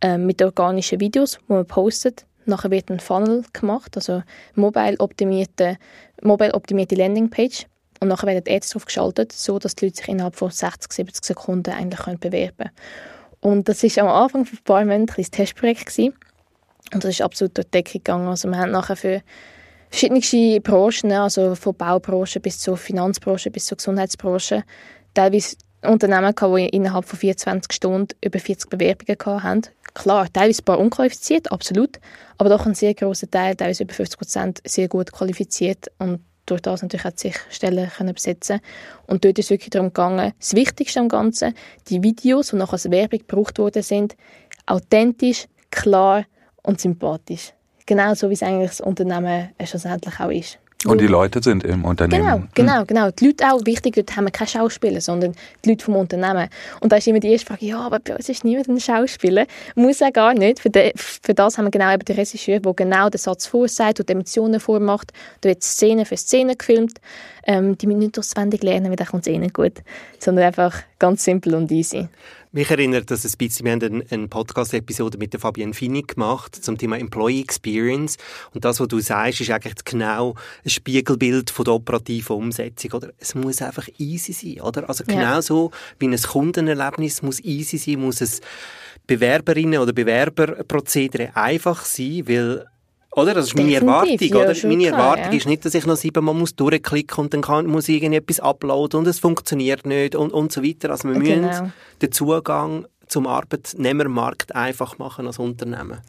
äh, 0.00 0.18
mit 0.18 0.42
organischen 0.42 0.98
Videos, 1.00 1.38
die 1.48 1.52
man 1.52 1.66
postet. 1.66 2.26
Nachher 2.46 2.70
wird 2.70 2.90
ein 2.90 3.00
Funnel 3.00 3.44
gemacht, 3.52 3.96
also 3.96 4.22
mobile-optimierte 4.54 5.78
mobile 6.22 6.54
optimierte 6.54 6.96
Landingpage. 6.96 7.66
Und 8.00 8.08
nachher 8.08 8.28
werden 8.28 8.52
Ads 8.52 8.70
drauf 8.70 8.86
geschaltet, 8.86 9.32
so 9.32 9.58
dass 9.58 9.74
die 9.74 9.84
Leute 9.86 9.98
sich 9.98 10.08
innerhalb 10.08 10.34
von 10.34 10.50
60, 10.50 10.92
70 10.92 11.24
Sekunden 11.24 11.70
eigentlich 11.70 12.00
bewerben 12.18 12.56
können. 12.56 12.70
Und 13.40 13.68
das 13.68 13.82
war 13.82 14.04
am 14.04 14.08
Anfang 14.08 14.44
von 14.44 14.86
Monaten 14.86 15.14
ein 15.16 15.30
Testprojekt. 15.30 15.86
Gewesen. 15.86 16.14
Und 16.92 17.04
das 17.04 17.10
ist 17.10 17.22
absolut 17.22 17.56
durch 17.56 17.66
die 17.66 17.70
Decke 17.70 17.98
gegangen. 17.98 18.28
Also 18.28 18.48
wir 18.48 18.58
haben 18.58 18.72
nachher 18.72 18.96
für 18.96 19.22
verschiedene 19.90 20.60
Branchen, 20.60 21.12
also 21.12 21.54
von 21.54 21.74
Baubranche 21.74 22.40
bis 22.40 22.58
zur 22.58 22.76
Finanzbranche 22.76 23.50
bis 23.50 23.66
zur 23.66 23.76
Gesundheitsbranche, 23.76 24.64
teilweise 25.14 25.56
Unternehmen 25.82 26.34
gehabt, 26.34 26.58
die 26.58 26.68
innerhalb 26.68 27.04
von 27.06 27.18
24 27.18 27.72
Stunden 27.72 28.14
über 28.24 28.38
40 28.38 28.70
Bewerbungen 28.70 29.42
hatten. 29.42 29.62
Klar, 29.94 30.32
teilweise 30.32 30.62
ein 30.62 30.64
paar 30.64 30.78
unqualifiziert, 30.78 31.50
absolut, 31.50 31.98
aber 32.38 32.50
doch 32.50 32.66
ein 32.66 32.74
sehr 32.74 32.94
großer 32.94 33.30
Teil, 33.30 33.56
teilweise 33.56 33.82
über 33.82 33.94
50 33.94 34.18
Prozent, 34.18 34.60
sehr 34.64 34.88
gut 34.88 35.10
qualifiziert 35.10 35.90
und 35.98 36.20
durch 36.50 36.60
das 36.60 36.82
natürlich 36.82 37.06
auch 37.06 37.16
sich 37.16 37.36
Stellen 37.50 37.90
können 37.90 38.14
besetzen 38.14 38.60
Und 39.06 39.24
dort 39.24 39.38
ist 39.38 39.46
es 39.46 39.50
wirklich 39.50 39.70
darum 39.70 39.88
gegangen, 39.88 40.32
das 40.38 40.54
Wichtigste 40.54 41.00
am 41.00 41.08
Ganzen, 41.08 41.54
die 41.88 42.02
Videos, 42.02 42.48
die 42.48 42.56
nachher 42.56 42.74
als 42.74 42.90
Werbung 42.90 43.20
gebraucht 43.20 43.58
worden 43.58 43.82
sind, 43.82 44.16
authentisch, 44.66 45.46
klar 45.70 46.24
und 46.62 46.80
sympathisch. 46.80 47.52
Genau 47.86 48.14
so, 48.14 48.28
wie 48.28 48.34
es 48.34 48.42
eigentlich 48.42 48.70
das 48.70 48.80
Unternehmen 48.80 49.50
schlussendlich 49.64 50.20
auch 50.20 50.30
ist. 50.30 50.58
Und 50.86 50.98
die 51.00 51.06
Leute 51.06 51.42
sind 51.42 51.62
im 51.64 51.84
Unternehmen. 51.84 52.48
Genau, 52.54 52.84
genau, 52.84 52.84
genau. 52.86 53.10
Die 53.10 53.26
Leute 53.26 53.52
auch 53.52 53.60
wichtig, 53.66 53.96
dort 53.96 54.16
haben 54.16 54.24
wir 54.24 54.30
keine 54.30 54.48
Schauspieler, 54.48 55.02
sondern 55.02 55.34
die 55.62 55.70
Leute 55.70 55.84
vom 55.84 55.96
Unternehmen. 55.96 56.48
Und 56.80 56.90
da 56.90 56.96
ist 56.96 57.06
immer 57.06 57.20
die 57.20 57.30
erste 57.32 57.48
Frage, 57.48 57.66
ja, 57.66 57.80
aber 57.80 57.98
bei 57.98 58.16
uns 58.16 58.28
ist 58.30 58.44
niemand 58.44 58.68
ein 58.68 58.80
Schauspieler. 58.80 59.46
Muss 59.74 60.00
auch 60.00 60.12
gar 60.12 60.32
nicht. 60.32 60.58
Für, 60.60 60.70
de, 60.70 60.92
für 60.96 61.34
das 61.34 61.58
haben 61.58 61.66
wir 61.66 61.70
genau 61.70 61.92
eben 61.92 62.04
den 62.04 62.16
Regisseur, 62.16 62.60
der 62.60 62.72
genau 62.72 63.10
den 63.10 63.18
Satz 63.18 63.46
vorsagt 63.46 64.00
und 64.00 64.08
die 64.08 64.14
Emotionen 64.14 64.58
vormacht. 64.58 65.12
Da 65.42 65.50
wird 65.50 65.62
Szene 65.62 66.06
für 66.06 66.16
Szene 66.16 66.56
gefilmt. 66.56 66.98
Ähm, 67.46 67.76
die 67.76 67.86
müssen 67.86 67.98
nicht 67.98 68.18
auswendig 68.18 68.62
lernen, 68.62 68.88
weil 68.88 68.96
dann 68.96 69.06
kommt 69.06 69.26
es 69.26 69.32
eh 69.32 69.38
nicht 69.38 69.54
gut. 69.54 69.82
Sondern 70.18 70.46
einfach 70.46 70.82
ganz 70.98 71.24
simpel 71.24 71.54
und 71.54 71.70
easy. 71.70 72.08
Mich 72.52 72.68
erinnert 72.68 73.12
das 73.12 73.24
ein 73.24 73.30
bisschen, 73.38 73.64
wir 73.64 73.72
haben 73.74 74.02
eine 74.10 74.26
Podcast-Episode 74.26 75.18
mit 75.18 75.32
der 75.32 75.38
Fabienne 75.38 75.72
Fini 75.72 76.02
gemacht 76.02 76.56
zum 76.56 76.76
Thema 76.76 76.98
Employee 76.98 77.42
Experience. 77.42 78.16
Und 78.52 78.64
das, 78.64 78.80
was 78.80 78.88
du 78.88 78.98
sagst, 78.98 79.40
ist 79.40 79.50
eigentlich 79.52 79.84
genau 79.84 80.34
ein 80.64 80.70
Spiegelbild 80.70 81.50
von 81.50 81.64
der 81.64 81.74
operativen 81.74 82.34
Umsetzung. 82.34 82.94
Oder? 82.94 83.12
Es 83.20 83.36
muss 83.36 83.62
einfach 83.62 83.86
easy 83.98 84.32
sein. 84.32 84.62
Oder? 84.62 84.88
Also 84.88 85.04
genau 85.04 85.20
ja. 85.20 85.42
so 85.42 85.70
wie 86.00 86.08
ein 86.08 86.20
Kundenerlebnis 86.20 87.22
muss 87.22 87.38
easy 87.38 87.78
sein, 87.78 88.00
muss 88.00 88.20
es 88.20 88.40
Bewerberinnen- 89.06 89.78
oder 89.78 89.92
Bewerberprozedere 89.92 91.36
einfach 91.36 91.84
sein, 91.84 92.26
weil 92.26 92.66
oder? 93.12 93.34
Das 93.34 93.46
ist 93.46 93.56
meine 93.56 93.74
Erwartung, 93.74 94.16
ja, 94.20 94.36
oder? 94.36 94.54
Meine 94.64 94.86
klar, 94.86 95.00
Erwartung 95.00 95.32
ja. 95.32 95.38
ist 95.38 95.46
nicht, 95.46 95.64
dass 95.64 95.74
ich 95.74 95.86
noch 95.86 95.96
siebenmal 95.96 96.34
muss 96.34 96.54
durchklicken 96.54 97.24
und 97.24 97.34
dann 97.34 97.42
kann, 97.42 97.66
muss 97.66 97.88
ich 97.88 97.96
irgendetwas 97.96 98.40
uploaden 98.40 99.00
und 99.00 99.06
es 99.06 99.18
funktioniert 99.18 99.86
nicht 99.86 100.14
und, 100.14 100.32
und 100.32 100.52
so 100.52 100.62
weiter. 100.62 100.90
Also 100.90 101.08
wir 101.08 101.18
genau. 101.18 101.48
müssen 101.48 101.72
den 102.00 102.12
Zugang 102.12 102.86
zum 103.08 103.26
Arbeitnehmermarkt 103.26 104.54
einfach 104.54 104.98
machen 104.98 105.26
als 105.26 105.38
Unternehmen. 105.38 106.00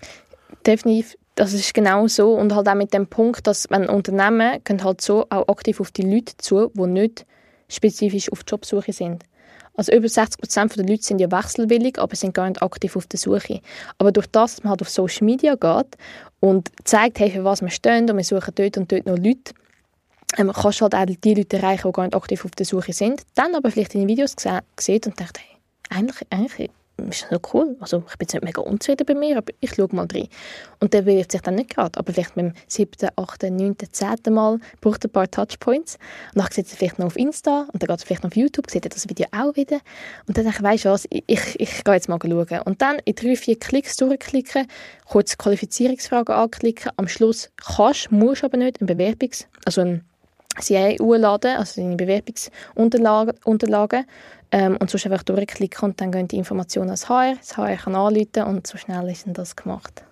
Definitiv. 0.66 1.18
Das 1.36 1.54
ist 1.54 1.74
genau 1.74 2.08
so 2.08 2.34
und 2.34 2.54
halt 2.54 2.68
auch 2.68 2.76
mit 2.76 2.94
dem 2.94 3.08
Punkt, 3.08 3.48
dass 3.48 3.66
ein 3.72 3.90
Unternehmen 3.90 4.64
können 4.64 4.84
halt 4.84 5.02
so 5.02 5.26
auch 5.30 5.48
aktiv 5.48 5.80
auf 5.80 5.92
die 5.92 6.04
Leute 6.04 6.34
zu, 6.38 6.72
die 6.76 6.88
nicht 6.88 7.26
spezifisch 7.70 8.32
auf 8.32 8.42
Jobsuche 8.46 8.94
sind. 8.94 9.24
Also 9.82 9.94
über 9.94 10.08
60 10.08 10.40
Prozent 10.40 10.78
der 10.78 10.86
Leute 10.86 11.02
sind 11.02 11.20
ja 11.20 11.32
wechselwillig, 11.32 11.98
aber 11.98 12.16
sind 12.16 12.36
gar 12.36 12.48
nicht 12.48 12.62
aktiv 12.62 12.96
auf 12.96 13.08
der 13.08 13.18
Suche. 13.18 13.62
Aber 13.98 14.12
durch 14.12 14.28
das, 14.28 14.58
dass 14.58 14.64
man 14.64 14.70
halt 14.70 14.84
auf 14.84 14.90
Social 14.92 15.26
Media 15.26 15.56
geht 15.56 15.98
und 16.40 16.70
zeigt, 16.84 17.20
hey, 17.20 17.32
für 17.32 17.44
was 17.44 17.64
wir 17.64 17.72
stehen 17.72 18.08
und 18.08 18.16
wir 18.16 18.24
suchen 18.24 18.54
dort 18.54 18.78
und 18.78 18.92
dort 18.92 19.08
noch 19.08 19.18
Leute, 19.18 19.56
ähm, 20.38 20.52
kannst 20.54 20.82
du 20.82 20.84
halt 20.84 20.94
auch 20.94 21.06
die 21.08 21.34
Leute 21.34 21.58
erreichen, 21.58 21.88
die 21.88 21.94
gar 21.94 22.04
nicht 22.04 22.16
aktiv 22.16 22.46
auf 22.46 22.52
der 22.52 22.68
Suche 22.68 22.94
sind, 22.94 23.24
dann 23.34 23.56
aber 23.56 23.72
vielleicht 23.72 23.96
in 23.96 24.02
den 24.02 24.08
Videos 24.08 24.36
gesehen 24.36 25.02
und 25.08 25.20
denkt, 25.20 25.40
hey, 25.40 25.58
eigentlich, 25.90 26.28
eigentlich 26.30 26.70
ist 27.10 27.24
das 27.24 27.32
noch 27.32 27.54
cool. 27.54 27.76
Also 27.80 28.04
ich 28.10 28.18
bin 28.18 28.26
jetzt 28.26 28.34
nicht 28.34 28.44
mega 28.44 28.62
unzufrieden 28.62 29.06
bei 29.06 29.16
mir, 29.16 29.38
aber 29.38 29.54
ich 29.60 29.74
schaue 29.74 29.90
mal 29.92 30.08
rein. 30.12 30.28
Und 30.80 30.94
der 30.94 31.04
bewirbt 31.04 31.32
sich 31.32 31.42
dann 31.42 31.56
nicht 31.56 31.76
gerade, 31.76 32.00
aber 32.00 32.14
vielleicht 32.14 32.36
beim 32.36 32.54
siebten, 32.68 33.10
achten, 33.16 33.56
neunten, 33.56 33.92
zehnten 33.92 34.34
Mal 34.34 34.60
braucht 34.82 35.06
er 35.06 35.10
ein 35.10 35.14
paar 35.14 35.30
Touchpoints. 35.30 35.98
Und 36.34 36.42
dann 36.42 36.52
sieht 36.52 36.72
er 36.72 36.78
vielleicht 36.78 37.00
noch 37.00 37.08
auf 37.08 37.18
Insta 37.18 37.68
und 37.72 37.82
dann 37.82 37.88
geht 37.88 38.02
er 38.02 38.06
vielleicht 38.06 38.24
noch 38.24 38.32
auf 38.32 38.36
YouTube, 38.36 38.70
sieht 38.70 38.86
er 38.86 38.90
das 38.90 39.08
Video 39.10 39.28
auch 39.32 39.56
wieder. 39.56 39.80
Und 40.28 40.38
dann 40.38 40.46
denke 40.46 40.60
ich, 40.60 40.64
weißt 40.64 40.86
du 40.86 40.90
was, 40.90 41.08
ich, 41.10 41.60
ich, 41.60 41.84
gehe 41.84 41.94
jetzt 41.94 42.10
mal 42.10 42.20
schauen. 42.22 42.62
Und 42.66 42.82
dann 42.82 43.00
in 43.06 43.16
drei, 43.16 43.36
vier 43.36 43.58
Klicks 43.60 43.96
durchklicken, 43.98 44.68
kurz 45.06 45.38
Qualifizierungsfragen 45.38 46.36
anklicken. 46.36 46.92
Am 46.98 47.08
Schluss 47.08 47.52
kannst, 47.58 48.12
musst 48.12 48.44
aber 48.44 48.58
nicht 48.58 48.82
ein 48.82 48.88
Bewerbungs-, 48.88 49.46
also 49.66 49.82
ein 49.82 50.06
CIA 50.60 50.96
laden, 51.00 51.58
also 51.58 51.82
deine 51.82 51.96
Bewerbungsunterlagen, 51.96 53.36
Unterlagen, 53.46 54.06
ähm, 54.52 54.78
und 54.78 54.90
sonst 54.90 55.06
einfach 55.06 55.24
durchklicken 55.24 55.90
und 55.90 56.02
dann 56.02 56.12
gehen 56.12 56.28
die 56.28 56.38
Informationen 56.38 56.90
ans 56.90 57.10
HR, 57.10 57.36
das 57.36 57.58
HR 57.58 57.78
kann 57.78 57.96
anrufen 57.96 58.44
und 58.44 58.68
so 58.68 58.78
schnell 58.78 59.10
ist 59.10 59.26
dann 59.26 59.34
das 59.34 59.56
gemacht. 59.56 60.04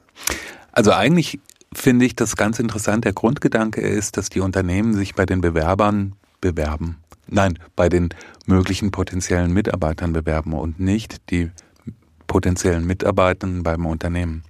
Also 0.71 0.91
eigentlich 0.91 1.39
finde 1.73 2.05
ich 2.05 2.15
das 2.15 2.35
ganz 2.35 2.59
interessant. 2.59 3.05
Der 3.05 3.13
Grundgedanke 3.13 3.81
ist, 3.81 4.17
dass 4.17 4.29
die 4.29 4.39
Unternehmen 4.39 4.93
sich 4.93 5.15
bei 5.15 5.25
den 5.25 5.41
Bewerbern 5.41 6.13
bewerben. 6.41 6.97
Nein, 7.27 7.59
bei 7.75 7.89
den 7.89 8.09
möglichen 8.45 8.91
potenziellen 8.91 9.53
Mitarbeitern 9.53 10.13
bewerben 10.13 10.53
und 10.53 10.79
nicht 10.79 11.29
die 11.29 11.51
potenziellen 12.25 12.85
Mitarbeitenden 12.85 13.63
beim 13.63 13.85
Unternehmen. 13.85 14.43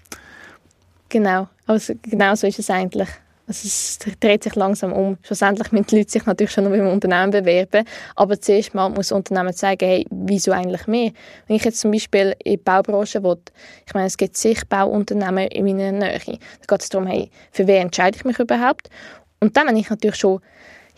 Genau, 1.09 1.49
also 1.65 1.93
genau 2.03 2.35
so 2.35 2.47
ist 2.47 2.59
es 2.59 2.69
eigentlich. 2.69 3.09
Also 3.49 3.67
es 3.67 3.97
dreht 4.19 4.43
sich 4.43 4.53
langsam 4.53 4.93
um. 4.93 5.17
Schlussendlich 5.23 5.71
müssen 5.71 5.87
die 5.87 5.97
Leute 5.97 6.11
sich 6.11 6.25
natürlich 6.27 6.51
schon 6.51 6.65
noch 6.65 6.71
beim 6.71 6.87
Unternehmen 6.87 7.31
bewerben, 7.31 7.83
aber 8.15 8.39
zuerst 8.39 8.75
mal 8.75 8.89
muss 8.89 9.07
das 9.07 9.11
Unternehmen 9.13 9.55
zeigen, 9.55 9.87
hey, 9.87 10.05
wieso 10.11 10.51
eigentlich 10.51 10.85
mehr? 10.85 11.13
Wenn 11.47 11.55
ich 11.55 11.65
jetzt 11.65 11.79
zum 11.79 11.89
Beispiel 11.89 12.35
in 12.43 12.51
die 12.51 12.57
Baubranche 12.57 13.23
will, 13.23 13.39
ich 13.87 13.93
meine, 13.95 14.05
es 14.05 14.17
gibt 14.17 14.37
sicher 14.37 14.67
Bauunternehmen 14.69 15.47
in 15.47 15.65
meiner 15.65 15.91
Nähe, 15.91 16.19
da 16.19 16.75
geht 16.75 16.81
es 16.81 16.89
darum, 16.89 17.07
hey, 17.07 17.31
für 17.51 17.65
wen 17.65 17.81
entscheide 17.87 18.17
ich 18.17 18.23
mich 18.23 18.37
überhaupt? 18.37 18.91
Und 19.39 19.57
dann, 19.57 19.67
wenn 19.67 19.77
ich 19.77 19.89
natürlich 19.89 20.17
schon 20.17 20.41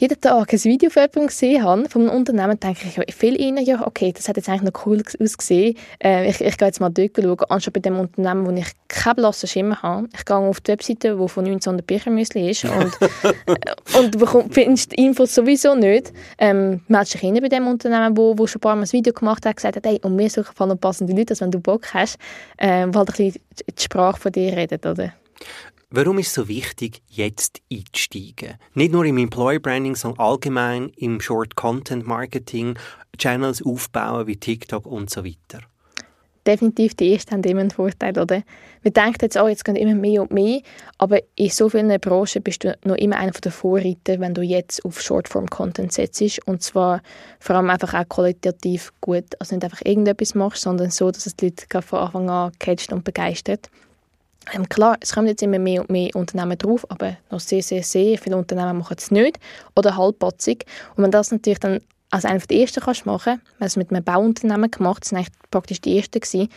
jeden 0.01 0.19
Tag 0.19 0.51
ein 0.51 0.63
Video 0.63 0.89
von 0.89 1.03
jemandem 1.03 1.27
gesehen 1.27 1.63
habe, 1.63 1.87
von 1.87 2.01
einem 2.01 2.17
Unternehmen, 2.17 2.59
denke 2.59 2.87
ich 3.05 3.15
viel 3.15 3.39
eher, 3.39 3.61
ja, 3.61 3.85
okay, 3.85 4.11
das 4.11 4.27
hat 4.27 4.35
jetzt 4.35 4.49
eigentlich 4.49 4.73
noch 4.73 4.85
cool 4.87 5.03
ausgesehen. 5.19 5.77
Äh, 6.03 6.27
ich, 6.27 6.41
ich 6.41 6.57
gehe 6.57 6.67
jetzt 6.67 6.81
mal 6.81 6.89
dort 6.89 7.11
schauen, 7.15 7.49
anstatt 7.49 7.75
bei 7.75 7.81
dem 7.81 7.99
Unternehmen, 7.99 8.47
wo 8.47 8.51
ich 8.51 8.65
keinen 8.87 9.17
blassen 9.17 9.47
Schimmer 9.47 9.79
habe. 9.83 10.09
Ich 10.15 10.25
gehe 10.25 10.35
auf 10.35 10.59
die 10.59 10.71
Webseite, 10.71 11.15
die 11.15 11.27
von 11.27 11.45
1900 11.45 11.85
Büchermüsli 11.85 12.49
ist 12.49 12.65
und, 12.65 12.97
und 13.95 14.51
findest 14.51 14.91
die 14.91 15.05
Infos 15.05 15.35
sowieso 15.35 15.75
nicht. 15.75 16.11
Ähm, 16.39 16.81
meldest 16.87 17.21
dich 17.21 17.21
bei 17.21 17.47
dem 17.47 17.67
Unternehmen, 17.67 18.17
wo, 18.17 18.35
wo 18.35 18.47
schon 18.47 18.57
ein 18.57 18.61
paar 18.61 18.75
Mal 18.75 18.81
ein 18.81 18.91
Video 18.91 19.13
gemacht 19.13 19.45
hat, 19.45 19.55
gesagt 19.55 19.75
hat, 19.75 19.85
hey, 19.85 19.99
und 20.01 20.15
mir 20.15 20.31
suchen 20.31 20.79
passende 20.79 21.13
Leute, 21.13 21.27
dass 21.27 21.41
wenn 21.41 21.51
du 21.51 21.59
Bock 21.59 21.93
hast, 21.93 22.17
äh, 22.57 22.87
weil 22.87 22.95
halt 22.95 22.95
ein 22.95 23.05
bisschen 23.05 23.41
die 23.77 23.83
Sprache 23.83 24.19
von 24.19 24.31
dir 24.31 24.57
redet, 24.57 24.83
oder? 24.83 25.13
Warum 25.93 26.19
ist 26.19 26.27
es 26.27 26.35
so 26.35 26.47
wichtig, 26.47 27.01
jetzt 27.09 27.59
einzusteigen? 27.69 28.55
Nicht 28.75 28.93
nur 28.93 29.03
im 29.03 29.17
Employer 29.17 29.59
Branding, 29.59 29.95
sondern 29.95 30.25
allgemein 30.25 30.89
im 30.95 31.19
Short 31.19 31.57
Content 31.57 32.07
Marketing, 32.07 32.79
Channels 33.17 33.61
aufbauen 33.61 34.25
wie 34.25 34.37
TikTok 34.37 34.85
und 34.85 35.09
so 35.09 35.25
weiter. 35.25 35.59
Definitiv, 36.47 36.95
die 36.95 37.11
ersten 37.11 37.31
haben 37.33 37.43
immer 37.43 37.59
einen 37.59 37.71
Vorteil, 37.71 38.17
oder? 38.17 38.41
Wir 38.81 38.91
denken 38.91 39.17
jetzt, 39.21 39.35
oh, 39.35 39.49
jetzt 39.49 39.65
gehen 39.65 39.75
immer 39.75 39.93
mehr 39.93 40.21
und 40.21 40.31
mehr, 40.31 40.61
aber 40.97 41.19
in 41.35 41.49
so 41.49 41.67
vielen 41.67 41.99
Branchen 41.99 42.41
bist 42.41 42.63
du 42.63 42.73
noch 42.85 42.95
immer 42.95 43.17
einer 43.17 43.31
der 43.31 43.51
Vorreiter, 43.51 44.17
wenn 44.21 44.33
du 44.33 44.43
jetzt 44.43 44.85
auf 44.85 45.01
Shortform-Content 45.01 45.91
setzt 45.91 46.39
und 46.47 46.63
zwar 46.63 47.01
vor 47.41 47.57
allem 47.57 47.69
einfach 47.69 47.93
auch 47.93 48.07
qualitativ 48.07 48.93
gut, 49.01 49.25
also 49.39 49.55
nicht 49.55 49.65
einfach 49.65 49.81
irgendetwas 49.83 50.35
machst, 50.35 50.61
sondern 50.61 50.89
so, 50.89 51.11
dass 51.11 51.25
es 51.25 51.35
die 51.35 51.47
Leute 51.47 51.81
von 51.81 51.99
Anfang 51.99 52.29
an 52.29 52.53
catcht 52.59 52.93
und 52.93 53.03
begeistert. 53.03 53.69
Ähm, 54.53 54.67
klar, 54.67 54.97
es 55.01 55.13
kommen 55.13 55.27
jetzt 55.27 55.43
immer 55.43 55.59
mehr 55.59 55.81
und 55.81 55.89
mehr 55.89 56.15
Unternehmen 56.15 56.57
drauf, 56.57 56.85
aber 56.89 57.17
noch 57.29 57.39
sehr, 57.39 57.61
sehr, 57.61 57.83
sehr 57.83 58.17
viele 58.17 58.37
Unternehmen 58.37 58.79
machen 58.79 58.95
es 58.97 59.11
nicht 59.11 59.39
oder 59.75 59.95
halbpatzig. 59.97 60.65
Und 60.95 61.03
wenn 61.03 61.11
das 61.11 61.31
natürlich 61.31 61.59
dann 61.59 61.79
als 62.09 62.25
einer 62.25 62.39
der 62.39 62.57
ersten 62.57 62.81
kannst 62.81 63.05
machen, 63.05 63.33
haben 63.33 63.41
es 63.59 63.77
mit 63.77 63.91
einem 63.91 64.03
Bauunternehmen 64.03 64.69
gemacht, 64.69 65.03
das 65.03 65.13
waren 65.13 65.27
praktisch 65.49 65.79
die 65.81 65.97
ersten 65.97 66.19
gewesen, 66.19 66.49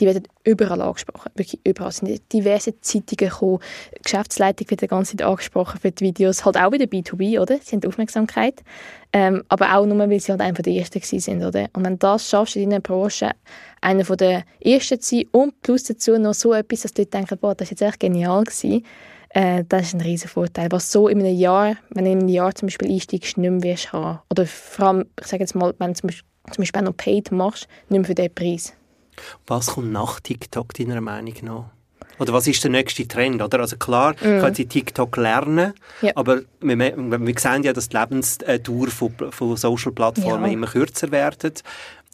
die 0.00 0.06
werden 0.06 0.22
überall 0.44 0.80
angesprochen, 0.80 1.30
wirklich 1.34 1.60
überall. 1.64 1.90
Es 1.90 1.96
sind 1.96 2.32
diverse 2.32 2.80
Zeitungen 2.80 3.30
gekommen, 3.30 3.58
die 3.96 4.02
Geschäftsleitung 4.02 4.70
wird 4.70 4.82
die 4.82 4.86
ganze 4.86 5.16
Zeit 5.16 5.26
angesprochen 5.26 5.80
für 5.80 5.90
die 5.90 6.04
Videos, 6.04 6.44
halt 6.44 6.56
auch 6.56 6.72
wieder 6.72 6.84
B2B, 6.84 7.40
oder? 7.40 7.58
Sie 7.62 7.76
haben 7.76 7.86
Aufmerksamkeit, 7.86 8.62
ähm, 9.12 9.42
aber 9.48 9.76
auch 9.76 9.86
nur, 9.86 9.98
weil 9.98 10.20
sie 10.20 10.32
halt 10.32 10.40
einer 10.40 10.52
der 10.52 10.72
Ersten 10.72 11.00
sind, 11.00 11.44
oder? 11.44 11.68
Und 11.72 11.84
wenn 11.84 11.94
du 11.94 11.98
das 11.98 12.28
schaffst 12.28 12.56
in 12.56 12.70
deiner 12.70 12.80
Branche, 12.80 13.30
einer 13.80 14.04
der 14.04 14.44
Ersten 14.60 15.00
zu 15.00 15.16
sein 15.16 15.26
und 15.32 15.60
plus 15.62 15.84
dazu 15.84 16.18
noch 16.18 16.34
so 16.34 16.52
etwas, 16.52 16.82
dass 16.82 16.94
die 16.94 17.02
Leute 17.02 17.10
denken, 17.10 17.38
boah, 17.38 17.54
das 17.54 17.68
war 17.68 17.72
jetzt 17.72 17.82
echt 17.82 18.00
genial 18.00 18.44
gewesen, 18.44 18.84
äh, 19.30 19.64
das 19.68 19.88
ist 19.88 19.94
ein 19.94 20.00
riesen 20.00 20.28
Vorteil. 20.28 20.68
Was 20.70 20.90
so 20.90 21.08
in 21.08 21.20
einem 21.20 21.36
Jahr, 21.36 21.76
wenn 21.90 22.04
du 22.04 22.10
in 22.12 22.18
einem 22.20 22.28
Jahr 22.28 22.54
zum 22.54 22.66
Beispiel 22.66 22.90
einsteigst, 22.90 23.36
nicht 23.36 23.50
mehr 23.50 23.62
wirst 23.62 23.92
haben. 23.92 24.20
Oder 24.30 24.46
vor 24.46 24.86
allem, 24.86 25.06
ich 25.20 25.26
sage 25.26 25.42
jetzt 25.42 25.54
mal, 25.54 25.74
wenn 25.78 25.92
du 25.92 26.00
zum 26.00 26.08
Beispiel, 26.08 26.28
Beispiel 26.56 26.82
noch 26.82 26.96
Paid 26.96 27.30
machst, 27.30 27.68
nicht 27.88 27.98
mehr 28.00 28.04
für 28.06 28.14
diesen 28.14 28.34
Preis. 28.34 28.77
Was 29.46 29.68
kommt 29.68 29.92
nach 29.92 30.20
TikTok 30.20 30.74
deiner 30.74 31.00
Meinung 31.00 31.34
nach? 31.42 31.64
Oder 32.18 32.32
was 32.32 32.46
ist 32.46 32.62
der 32.64 32.70
nächste 32.70 33.06
Trend? 33.06 33.40
Oder? 33.42 33.60
Also 33.60 33.76
klar, 33.76 34.14
mm. 34.14 34.40
kann 34.40 34.54
sie 34.54 34.66
TikTok 34.66 35.16
lernen, 35.16 35.72
ja. 36.02 36.12
aber 36.16 36.40
wir, 36.60 36.76
wir, 36.76 37.38
sehen 37.38 37.62
ja, 37.62 37.72
dass 37.72 37.88
die 37.88 37.96
Lebensdauer 37.96 38.88
von, 38.88 39.14
von 39.30 39.56
Social-Plattformen 39.56 40.46
ja. 40.46 40.52
immer 40.52 40.66
kürzer 40.66 41.12
wird. 41.12 41.62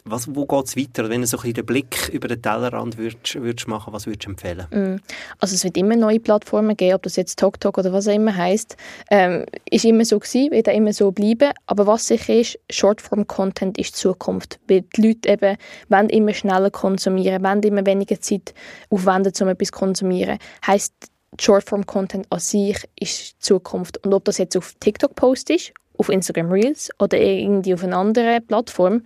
Was, 0.06 0.34
wo 0.34 0.44
geht 0.44 0.66
es 0.66 0.76
weiter? 0.76 1.08
Wenn 1.08 1.22
du 1.22 1.26
so 1.26 1.38
ein 1.38 1.54
den 1.54 1.64
Blick 1.64 2.10
über 2.10 2.28
den 2.28 2.42
Tellerrand 2.42 2.98
würdest, 2.98 3.36
würdest 3.36 3.66
machen, 3.68 3.94
was 3.94 4.04
würdest 4.04 4.26
du 4.26 4.30
empfehlen? 4.32 4.66
Mm. 4.70 5.00
Also 5.38 5.54
es 5.54 5.64
wird 5.64 5.78
immer 5.78 5.96
neue 5.96 6.20
Plattformen 6.20 6.76
geben, 6.76 6.96
ob 6.96 7.04
das 7.04 7.16
jetzt 7.16 7.38
TokTok 7.38 7.78
oder 7.78 7.90
was 7.90 8.06
auch 8.06 8.14
immer 8.14 8.36
heisst. 8.36 8.76
Ähm, 9.10 9.46
ist 9.70 9.86
immer 9.86 10.04
so 10.04 10.18
gewesen, 10.18 10.50
wird 10.50 10.68
auch 10.68 10.74
immer 10.74 10.92
so 10.92 11.10
bleiben. 11.10 11.52
Aber 11.66 11.86
was 11.86 12.06
sicher 12.06 12.34
ist, 12.34 12.58
Shortform-Content 12.70 13.78
ist 13.78 13.96
die 13.96 14.00
Zukunft. 14.00 14.60
Weil 14.68 14.82
die 14.94 15.06
Leute 15.06 15.30
eben 15.30 15.56
wollen 15.88 16.10
immer 16.10 16.34
schneller 16.34 16.70
konsumieren, 16.70 17.42
wollen 17.42 17.62
immer 17.62 17.86
weniger 17.86 18.20
Zeit 18.20 18.52
aufwenden, 18.90 19.32
um 19.40 19.48
etwas 19.48 19.68
zu 19.68 19.72
konsumieren. 19.72 20.36
Heisst, 20.66 20.92
Shortform-Content 21.40 22.26
an 22.28 22.40
sich 22.40 22.76
ist 23.00 23.36
die 23.36 23.38
Zukunft. 23.38 24.04
Und 24.04 24.12
ob 24.12 24.26
das 24.26 24.36
jetzt 24.36 24.54
auf 24.54 24.74
TikTok 24.80 25.14
Post 25.14 25.48
ist, 25.48 25.72
auf 25.96 26.10
Instagram 26.10 26.52
Reels 26.52 26.90
oder 26.98 27.18
irgendwie 27.18 27.72
auf 27.72 27.82
einer 27.82 27.96
anderen 27.96 28.46
Plattform, 28.46 29.00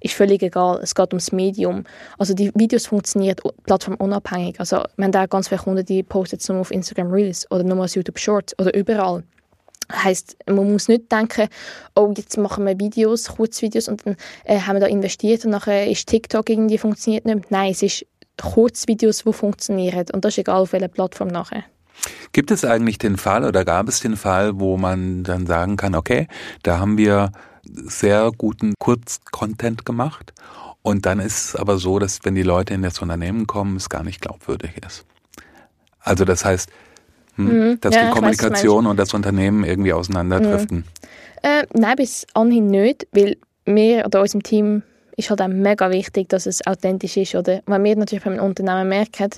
ist 0.00 0.14
völlig 0.14 0.42
egal. 0.42 0.80
Es 0.82 0.94
geht 0.94 1.12
ums 1.12 1.32
Medium. 1.32 1.84
Also 2.18 2.34
die 2.34 2.52
Videos 2.54 2.86
funktionieren 2.86 3.36
plattformunabhängig. 3.64 4.60
Also 4.60 4.82
wir 4.96 5.04
haben 5.04 5.12
da 5.12 5.26
ganz 5.26 5.48
viele 5.48 5.60
Kunden, 5.60 5.84
die 5.84 6.02
posten 6.02 6.38
nur 6.48 6.60
auf 6.60 6.70
Instagram 6.70 7.10
Reels 7.10 7.50
oder 7.50 7.64
nur 7.64 7.84
auf 7.84 7.94
YouTube 7.94 8.18
Shorts 8.18 8.58
oder 8.58 8.74
überall. 8.74 9.22
Heisst, 9.90 10.36
man 10.46 10.70
muss 10.70 10.88
nicht 10.88 11.10
denken, 11.10 11.48
oh, 11.94 12.12
jetzt 12.14 12.36
machen 12.36 12.66
wir 12.66 12.78
Videos, 12.78 13.28
Kurzvideos 13.28 13.88
und 13.88 14.04
dann 14.04 14.16
äh, 14.44 14.60
haben 14.60 14.76
wir 14.76 14.80
da 14.80 14.86
investiert 14.86 15.46
und 15.46 15.52
nachher 15.52 15.86
ist 15.90 16.06
TikTok 16.08 16.50
irgendwie 16.50 16.76
funktioniert 16.76 17.24
nicht. 17.24 17.50
Nein, 17.50 17.70
es 17.70 17.82
ist 17.82 18.04
Kurzvideos, 18.36 19.24
die 19.24 19.32
funktionieren 19.32 20.04
und 20.12 20.24
das 20.24 20.34
ist 20.34 20.38
egal 20.38 20.60
auf 20.60 20.72
welcher 20.74 20.88
Plattform 20.88 21.28
nachher. 21.28 21.64
Gibt 22.32 22.50
es 22.50 22.64
eigentlich 22.64 22.98
den 22.98 23.16
Fall 23.16 23.44
oder 23.44 23.64
gab 23.64 23.88
es 23.88 24.00
den 24.00 24.16
Fall, 24.16 24.60
wo 24.60 24.76
man 24.76 25.24
dann 25.24 25.46
sagen 25.46 25.76
kann, 25.76 25.94
okay, 25.94 26.28
da 26.62 26.78
haben 26.78 26.98
wir 26.98 27.32
sehr 27.72 28.30
guten 28.36 28.74
Kurzcontent 28.78 29.84
gemacht. 29.84 30.32
Und 30.82 31.06
dann 31.06 31.20
ist 31.20 31.48
es 31.48 31.56
aber 31.56 31.78
so, 31.78 31.98
dass 31.98 32.20
wenn 32.24 32.34
die 32.34 32.42
Leute 32.42 32.74
in 32.74 32.82
das 32.82 33.00
Unternehmen 33.00 33.46
kommen, 33.46 33.76
es 33.76 33.88
gar 33.88 34.04
nicht 34.04 34.20
glaubwürdig 34.20 34.72
ist. 34.86 35.04
Also 36.00 36.24
das 36.24 36.44
heißt, 36.44 36.70
hm, 37.34 37.44
mhm. 37.44 37.80
dass 37.80 37.94
ja, 37.94 38.06
die 38.06 38.12
Kommunikation 38.12 38.84
weiß, 38.84 38.90
und 38.90 38.96
das 38.96 39.14
Unternehmen 39.14 39.64
irgendwie 39.64 39.92
auseinanderdriften. 39.92 40.78
Mhm. 40.78 40.84
Äh, 41.42 41.66
nein, 41.74 41.96
bis 41.96 42.26
anhin 42.34 42.68
nicht, 42.68 43.06
weil 43.12 43.36
mir 43.66 44.06
oder 44.06 44.22
unserem 44.22 44.42
Team 44.42 44.82
ist 45.16 45.30
halt 45.30 45.42
auch 45.42 45.48
mega 45.48 45.90
wichtig, 45.90 46.28
dass 46.28 46.46
es 46.46 46.66
authentisch 46.66 47.16
ist. 47.16 47.34
Oder 47.34 47.60
wenn 47.66 47.84
wir 47.84 47.96
natürlich 47.96 48.24
beim 48.24 48.38
Unternehmen 48.38 48.88
merken, 48.88 49.30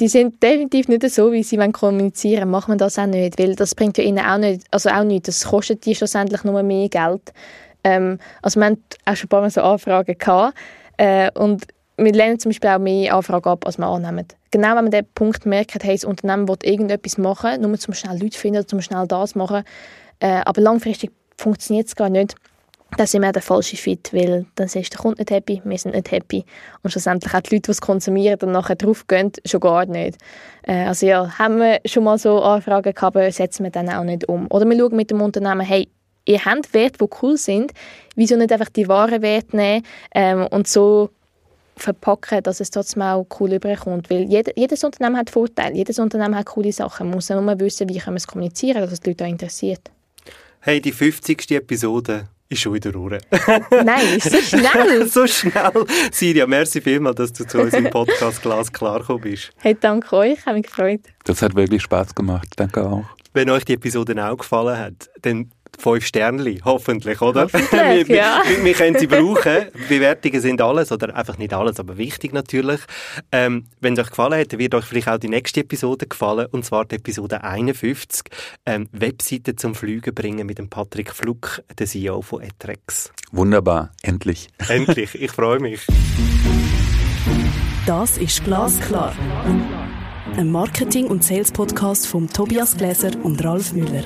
die 0.00 0.08
sind 0.08 0.42
definitiv 0.42 0.88
nicht 0.88 1.08
so, 1.10 1.30
wie 1.30 1.42
sie 1.42 1.58
kommunizieren 1.72 2.40
wollen, 2.42 2.50
machen 2.50 2.72
wir 2.72 2.78
das 2.78 2.98
auch 2.98 3.06
nicht, 3.06 3.38
weil 3.38 3.54
das 3.54 3.74
bringt 3.74 3.98
ja 3.98 4.04
ihnen 4.04 4.24
auch 4.24 4.38
nicht, 4.38 4.62
also 4.70 4.88
auch 4.88 5.04
nichts, 5.04 5.26
das 5.26 5.44
kostet 5.44 5.84
die 5.84 5.94
schlussendlich 5.94 6.42
nur 6.42 6.62
mehr 6.62 6.88
Geld. 6.88 7.32
Ähm, 7.84 8.18
also 8.42 8.60
wir 8.60 8.66
haben 8.66 8.82
auch 9.04 9.14
schon 9.14 9.26
ein 9.26 9.28
paar 9.28 9.40
Mal 9.42 9.50
so 9.50 9.60
Anfragen 9.60 10.16
gehabt 10.18 10.56
äh, 10.96 11.30
und 11.38 11.66
wir 11.96 12.12
lehnen 12.12 12.38
zum 12.38 12.50
Beispiel 12.50 12.70
auch 12.70 12.78
mehr 12.78 13.14
Anfragen 13.14 13.48
ab, 13.48 13.66
als 13.66 13.76
wir 13.76 13.86
annehmen. 13.86 14.26
Genau 14.50 14.68
wenn 14.68 14.84
man 14.84 14.90
den 14.90 15.06
Punkt 15.14 15.44
merkt, 15.44 15.82
hey, 15.84 15.94
das 15.94 16.04
Unternehmen 16.04 16.48
will 16.48 16.56
irgendetwas 16.62 17.18
machen, 17.18 17.60
nur 17.60 17.78
zum 17.78 17.94
schnell 17.94 18.18
Leute 18.18 18.38
finden, 18.38 18.66
zum 18.66 18.80
schnell 18.80 19.06
das 19.06 19.34
machen, 19.34 19.64
äh, 20.20 20.40
aber 20.44 20.62
langfristig 20.62 21.10
funktioniert 21.36 21.88
es 21.88 21.96
gar 21.96 22.08
nicht, 22.08 22.34
dann 22.96 23.06
sind 23.06 23.22
wir 23.22 23.32
der 23.32 23.42
falsche 23.42 23.76
Fit, 23.76 24.10
weil 24.12 24.46
dann 24.54 24.66
ist 24.66 24.74
der 24.74 24.98
Kunde 24.98 25.18
nicht 25.20 25.30
happy, 25.30 25.62
wir 25.64 25.78
sind 25.78 25.94
nicht 25.94 26.10
happy 26.10 26.44
und 26.82 26.90
schlussendlich 26.90 27.32
auch 27.34 27.40
die 27.40 27.54
Leute, 27.54 27.66
die 27.66 27.70
es 27.70 27.80
konsumieren 27.80 28.38
und 28.40 28.52
nachher 28.52 28.76
draufgehen, 28.76 29.32
schon 29.44 29.60
gar 29.60 29.86
nicht. 29.86 30.18
Äh, 30.62 30.84
also 30.86 31.06
ja, 31.06 31.38
haben 31.38 31.58
wir 31.58 31.80
schon 31.84 32.04
mal 32.04 32.18
so 32.18 32.42
Anfragen 32.42 32.94
gehabt, 32.94 33.34
setzen 33.34 33.64
wir 33.64 33.70
dann 33.70 33.88
auch 33.88 34.04
nicht 34.04 34.28
um. 34.28 34.46
Oder 34.50 34.68
wir 34.68 34.78
schauen 34.78 34.96
mit 34.96 35.10
dem 35.10 35.20
Unternehmen, 35.20 35.62
hey, 35.62 35.88
ihr 36.24 36.44
habt 36.44 36.72
Werte, 36.74 36.98
die 37.04 37.10
cool 37.22 37.36
sind, 37.36 37.72
wieso 38.16 38.36
nicht 38.36 38.52
einfach 38.52 38.68
die 38.68 38.88
wahren 38.88 39.22
Werte 39.22 39.56
nehmen 39.56 39.84
ähm, 40.14 40.46
und 40.48 40.68
so 40.68 41.10
verpacken, 41.76 42.42
dass 42.42 42.60
es 42.60 42.70
trotzdem 42.70 43.02
auch 43.02 43.26
cool 43.40 43.54
überkommt. 43.54 44.10
Weil 44.10 44.24
jeder, 44.24 44.52
jedes 44.56 44.84
Unternehmen 44.84 45.16
hat 45.16 45.30
Vorteile, 45.30 45.74
jedes 45.74 45.98
Unternehmen 45.98 46.36
hat 46.36 46.46
coole 46.46 46.72
Sachen. 46.72 47.08
Man 47.08 47.16
muss 47.16 47.30
nur 47.30 47.60
wissen, 47.60 47.88
wie 47.88 47.98
können 47.98 48.14
wir 48.14 48.18
es 48.18 48.26
kommunizieren, 48.26 48.82
dass 48.82 48.92
es 48.92 49.00
die 49.00 49.10
Leute 49.10 49.24
auch 49.24 49.28
interessiert. 49.28 49.90
Hey, 50.60 50.80
die 50.80 50.92
50. 50.92 51.50
Episode 51.52 52.28
ist 52.50 52.60
schon 52.60 52.74
wieder 52.74 52.92
Ruhe. 52.92 53.18
Nein, 53.84 54.20
so 54.20 54.36
schnell. 54.38 55.06
so 55.08 55.26
schnell. 55.26 55.86
Siria, 56.10 56.46
merci 56.46 56.80
vielmals, 56.80 57.16
dass 57.16 57.32
du 57.32 57.46
zu 57.46 57.60
uns 57.60 57.72
im 57.72 57.88
Podcast 57.90 58.42
glasklar 58.42 58.98
gekommen 59.00 59.22
bist. 59.22 59.52
Hey, 59.58 59.76
danke 59.78 60.14
euch, 60.16 60.44
habe 60.44 60.58
mich 60.58 60.66
gefreut. 60.66 61.00
Das 61.24 61.40
hat 61.42 61.54
wirklich 61.54 61.82
Spaß 61.82 62.14
gemacht. 62.14 62.48
Danke 62.56 62.84
auch. 62.84 63.04
Wenn 63.32 63.48
euch 63.50 63.64
die 63.64 63.74
Episode 63.74 64.28
auch 64.28 64.36
gefallen 64.36 64.76
hat, 64.76 65.08
dann 65.22 65.52
fünf 65.80 66.04
Sternli, 66.04 66.60
hoffentlich, 66.64 67.20
oder? 67.20 67.44
Hoffentlich, 67.44 67.70
wir, 68.08 68.16
ja. 68.16 68.42
wir, 68.46 68.64
wir, 68.64 68.74
können 68.74 68.98
sie 68.98 69.06
brauchen. 69.06 69.68
Bewertungen 69.88 70.40
sind 70.40 70.60
alles, 70.60 70.92
oder 70.92 71.14
einfach 71.16 71.38
nicht 71.38 71.52
alles, 71.52 71.80
aber 71.80 71.96
wichtig 71.96 72.32
natürlich. 72.32 72.80
Ähm, 73.32 73.66
wenn 73.80 73.94
es 73.94 74.00
euch 74.00 74.10
gefallen 74.10 74.40
hat, 74.40 74.56
wird 74.58 74.74
euch 74.74 74.84
vielleicht 74.84 75.08
auch 75.08 75.18
die 75.18 75.28
nächste 75.28 75.60
Episode 75.60 76.06
gefallen, 76.06 76.46
und 76.50 76.64
zwar 76.64 76.84
die 76.84 76.96
Episode 76.96 77.42
51, 77.42 78.24
ähm, 78.66 78.88
Webseite 78.92 79.56
zum 79.56 79.74
Flügen 79.74 80.14
bringen 80.14 80.46
mit 80.46 80.58
dem 80.58 80.68
Patrick 80.68 81.12
Fluck, 81.12 81.62
der 81.78 81.86
CEO 81.86 82.22
von 82.22 82.42
Etrex. 82.42 83.12
Wunderbar, 83.32 83.92
endlich. 84.02 84.48
Endlich, 84.68 85.14
ich 85.20 85.32
freue 85.32 85.60
mich. 85.60 85.86
Das 87.86 88.18
ist 88.18 88.44
Glasklar. 88.44 89.14
ein 90.36 90.50
Marketing- 90.50 91.06
und 91.06 91.24
Sales-Podcast 91.24 92.06
von 92.06 92.28
Tobias 92.28 92.76
Gläser 92.76 93.10
und 93.22 93.42
Ralf 93.44 93.72
Müller. 93.72 94.04